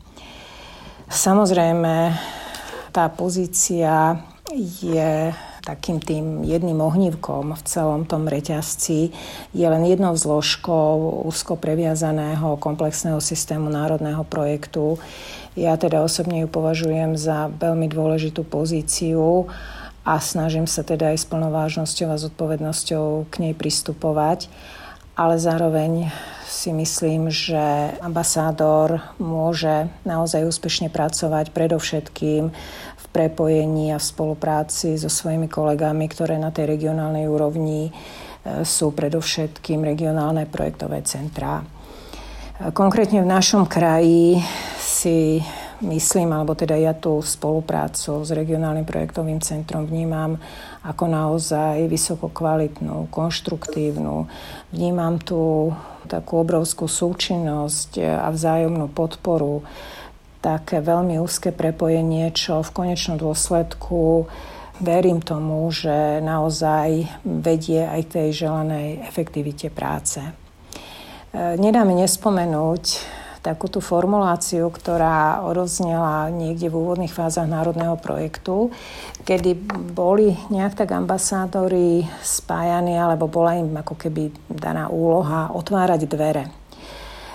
Samozrejme, 1.10 2.14
tá 2.94 3.06
pozícia 3.10 4.22
je 4.82 5.34
takým 5.64 6.04
tým 6.04 6.44
jedným 6.44 6.84
ohnívkom 6.84 7.56
v 7.56 7.64
celom 7.64 8.04
tom 8.04 8.28
reťazci 8.28 9.16
je 9.56 9.64
len 9.66 9.84
jednou 9.88 10.12
zložkou 10.12 11.24
úzko 11.24 11.56
previazaného 11.56 12.60
komplexného 12.60 13.24
systému 13.24 13.72
národného 13.72 14.28
projektu. 14.28 15.00
Ja 15.56 15.80
teda 15.80 16.04
osobne 16.04 16.44
ju 16.44 16.48
považujem 16.52 17.16
za 17.16 17.48
veľmi 17.48 17.88
dôležitú 17.88 18.44
pozíciu 18.44 19.48
a 20.04 20.20
snažím 20.20 20.68
sa 20.68 20.84
teda 20.84 21.16
aj 21.16 21.24
s 21.24 21.26
plnou 21.26 21.52
vážnosťou 21.52 22.12
a 22.12 22.20
zodpovednosťou 22.20 23.32
k 23.32 23.36
nej 23.40 23.54
pristupovať, 23.56 24.52
ale 25.16 25.40
zároveň 25.40 26.12
si 26.44 26.76
myslím, 26.76 27.32
že 27.32 27.96
ambasádor 28.04 29.00
môže 29.18 29.88
naozaj 30.04 30.44
úspešne 30.44 30.92
pracovať 30.92 31.56
predovšetkým 31.56 32.52
prepojení 33.14 33.94
a 33.94 34.02
v 34.02 34.10
spolupráci 34.10 34.98
so 34.98 35.08
svojimi 35.08 35.46
kolegami, 35.46 36.10
ktoré 36.10 36.42
na 36.42 36.50
tej 36.50 36.74
regionálnej 36.74 37.30
úrovni 37.30 37.88
e, 37.88 37.92
sú 38.66 38.90
predovšetkým 38.90 39.86
regionálne 39.86 40.50
projektové 40.50 41.06
centrá. 41.06 41.62
E, 41.62 41.66
konkrétne 42.74 43.22
v 43.22 43.30
našom 43.30 43.70
kraji 43.70 44.42
si 44.82 45.46
myslím, 45.84 46.32
alebo 46.32 46.56
teda 46.56 46.80
ja 46.80 46.96
tú 46.96 47.20
spoluprácu 47.20 48.24
s 48.24 48.30
regionálnym 48.32 48.88
projektovým 48.88 49.44
centrom 49.44 49.84
vnímam 49.84 50.40
ako 50.82 51.06
naozaj 51.08 51.86
vysoko 51.92 52.32
kvalitnú, 52.32 53.12
konštruktívnu. 53.12 54.28
Vnímam 54.72 55.20
tú 55.20 55.72
takú 56.08 56.44
obrovskú 56.44 56.88
súčinnosť 56.88 58.00
a 58.00 58.28
vzájomnú 58.32 58.92
podporu 58.92 59.64
také 60.44 60.84
veľmi 60.84 61.24
úzke 61.24 61.56
prepojenie, 61.56 62.28
čo 62.36 62.60
v 62.60 62.74
konečnom 62.76 63.16
dôsledku 63.16 64.28
verím 64.84 65.24
tomu, 65.24 65.72
že 65.72 66.20
naozaj 66.20 67.08
vedie 67.24 67.88
aj 67.88 68.02
k 68.04 68.14
tej 68.20 68.30
želanej 68.44 69.08
efektivite 69.08 69.72
práce. 69.72 70.20
E, 70.20 70.32
nedáme 71.56 71.96
nespomenúť 71.96 72.84
takú 73.44 73.68
tú 73.68 73.84
formuláciu, 73.84 74.72
ktorá 74.72 75.44
odoznela 75.44 76.32
niekde 76.32 76.72
v 76.72 76.80
úvodných 76.80 77.12
fázach 77.12 77.46
národného 77.46 78.00
projektu, 78.00 78.72
kedy 79.28 79.60
boli 79.92 80.32
nejak 80.48 80.80
tak 80.80 80.96
ambasádori 80.96 82.08
spájani, 82.24 82.96
alebo 82.96 83.28
bola 83.28 83.60
im 83.60 83.76
ako 83.76 84.00
keby 84.00 84.32
daná 84.48 84.88
úloha 84.88 85.52
otvárať 85.52 86.08
dvere. 86.08 86.64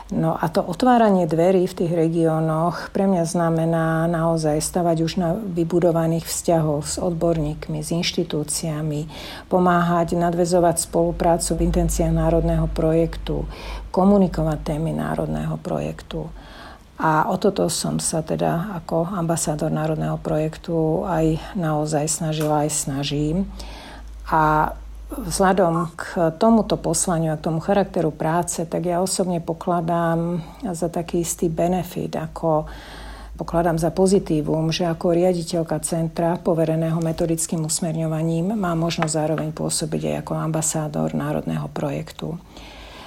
No 0.09 0.33
a 0.33 0.49
to 0.49 0.65
otváranie 0.65 1.29
dverí 1.29 1.69
v 1.69 1.85
tých 1.85 1.93
regiónoch 1.93 2.89
pre 2.97 3.05
mňa 3.05 3.29
znamená 3.29 4.09
naozaj 4.09 4.57
stavať 4.57 4.97
už 5.05 5.13
na 5.21 5.37
vybudovaných 5.37 6.25
vzťahoch 6.25 6.85
s 6.89 6.97
odborníkmi, 6.97 7.85
s 7.85 7.93
inštitúciami, 7.93 9.05
pomáhať 9.53 10.17
nadvezovať 10.17 10.89
spoluprácu 10.89 11.61
v 11.61 11.65
intenciách 11.69 12.09
národného 12.09 12.73
projektu, 12.73 13.45
komunikovať 13.91 14.75
témy 14.75 14.95
národného 14.97 15.57
projektu. 15.61 16.29
A 16.99 17.31
o 17.31 17.39
toto 17.39 17.71
som 17.71 18.03
sa 18.03 18.27
teda 18.27 18.75
ako 18.83 19.07
ambasádor 19.15 19.71
národného 19.71 20.19
projektu 20.19 21.07
aj 21.07 21.39
naozaj 21.55 22.11
snažila, 22.11 22.67
aj 22.67 22.71
snažím. 22.75 23.47
A 24.29 24.75
Vzhľadom 25.09 25.89
k 25.97 26.37
tomuto 26.37 26.77
poslaniu 26.77 27.33
a 27.33 27.41
k 27.41 27.49
tomu 27.49 27.65
charakteru 27.65 28.13
práce, 28.13 28.61
tak 28.69 28.85
ja 28.85 29.01
osobne 29.01 29.41
pokladám 29.41 30.45
za 30.61 30.93
taký 30.93 31.25
istý 31.25 31.49
benefit, 31.49 32.13
ako 32.13 32.69
pokladám 33.41 33.81
za 33.81 33.89
pozitívum, 33.89 34.69
že 34.69 34.85
ako 34.85 35.17
riaditeľka 35.17 35.81
centra 35.81 36.37
povereného 36.37 37.01
metodickým 37.01 37.65
usmerňovaním 37.65 38.53
má 38.53 38.77
možnosť 38.77 39.17
zároveň 39.17 39.49
pôsobiť 39.57 40.13
aj 40.13 40.15
ako 40.29 40.33
ambasádor 40.37 41.17
národného 41.17 41.73
projektu. 41.73 42.37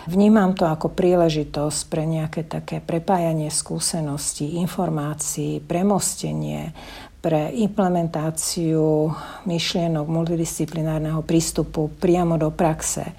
Vnímam 0.10 0.58
to 0.58 0.66
ako 0.66 0.90
príležitosť 0.98 1.80
pre 1.86 2.10
nejaké 2.10 2.42
také 2.42 2.82
prepájanie 2.82 3.54
skúseností, 3.54 4.58
informácií, 4.58 5.62
premostenie, 5.62 6.74
pre 7.22 7.54
implementáciu 7.54 9.14
myšlienok 9.46 10.06
multidisciplinárneho 10.10 11.22
prístupu 11.22 11.94
priamo 12.02 12.42
do 12.42 12.50
praxe. 12.50 13.14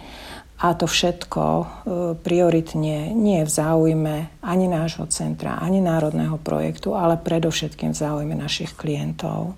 A 0.63 0.75
to 0.75 0.91
všetko 0.91 1.43
e, 1.43 1.65
prioritne 2.19 3.15
nie 3.15 3.43
je 3.43 3.47
v 3.47 3.55
záujme 3.63 4.15
ani 4.43 4.67
nášho 4.67 5.07
centra, 5.07 5.63
ani 5.63 5.79
národného 5.79 6.39
projektu, 6.43 6.99
ale 6.99 7.15
predovšetkým 7.19 7.95
v 7.95 7.99
záujme 7.99 8.35
našich 8.35 8.75
klientov. 8.75 9.55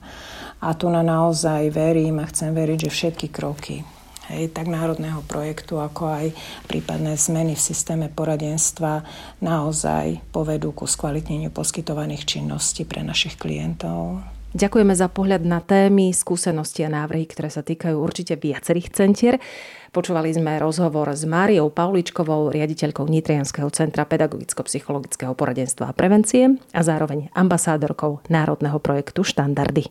A 0.61 0.77
tu 0.77 0.93
na 0.93 1.01
naozaj 1.01 1.73
verím 1.73 2.21
a 2.21 2.29
chcem 2.29 2.53
veriť, 2.53 2.89
že 2.89 2.91
všetky 2.93 3.29
kroky 3.33 3.94
hej, 4.33 4.53
tak 4.53 4.71
národného 4.71 5.21
projektu, 5.27 5.81
ako 5.83 6.09
aj 6.09 6.27
prípadné 6.71 7.19
zmeny 7.19 7.59
v 7.59 7.63
systéme 7.63 8.07
poradenstva 8.09 9.05
naozaj 9.43 10.23
povedú 10.31 10.73
ku 10.73 10.89
skvalitneniu 10.89 11.51
poskytovaných 11.53 12.25
činností 12.25 12.89
pre 12.89 13.05
našich 13.05 13.37
klientov. 13.37 14.25
Ďakujeme 14.55 14.95
za 14.95 15.11
pohľad 15.11 15.43
na 15.43 15.59
témy, 15.59 16.15
skúsenosti 16.15 16.87
a 16.87 16.93
návrhy, 16.93 17.27
ktoré 17.27 17.51
sa 17.51 17.67
týkajú 17.67 17.99
určite 17.99 18.39
viacerých 18.39 18.95
centier. 18.95 19.43
Počúvali 19.91 20.31
sme 20.31 20.63
rozhovor 20.63 21.11
s 21.11 21.27
Máriou 21.27 21.75
Pauličkovou, 21.75 22.55
riaditeľkou 22.55 23.03
Nitrianského 23.03 23.67
centra 23.75 24.07
pedagogicko-psychologického 24.07 25.35
poradenstva 25.35 25.91
a 25.91 25.97
prevencie 25.97 26.55
a 26.71 26.81
zároveň 26.87 27.35
ambasádorkou 27.35 28.31
Národného 28.31 28.79
projektu 28.79 29.27
Štandardy. 29.27 29.91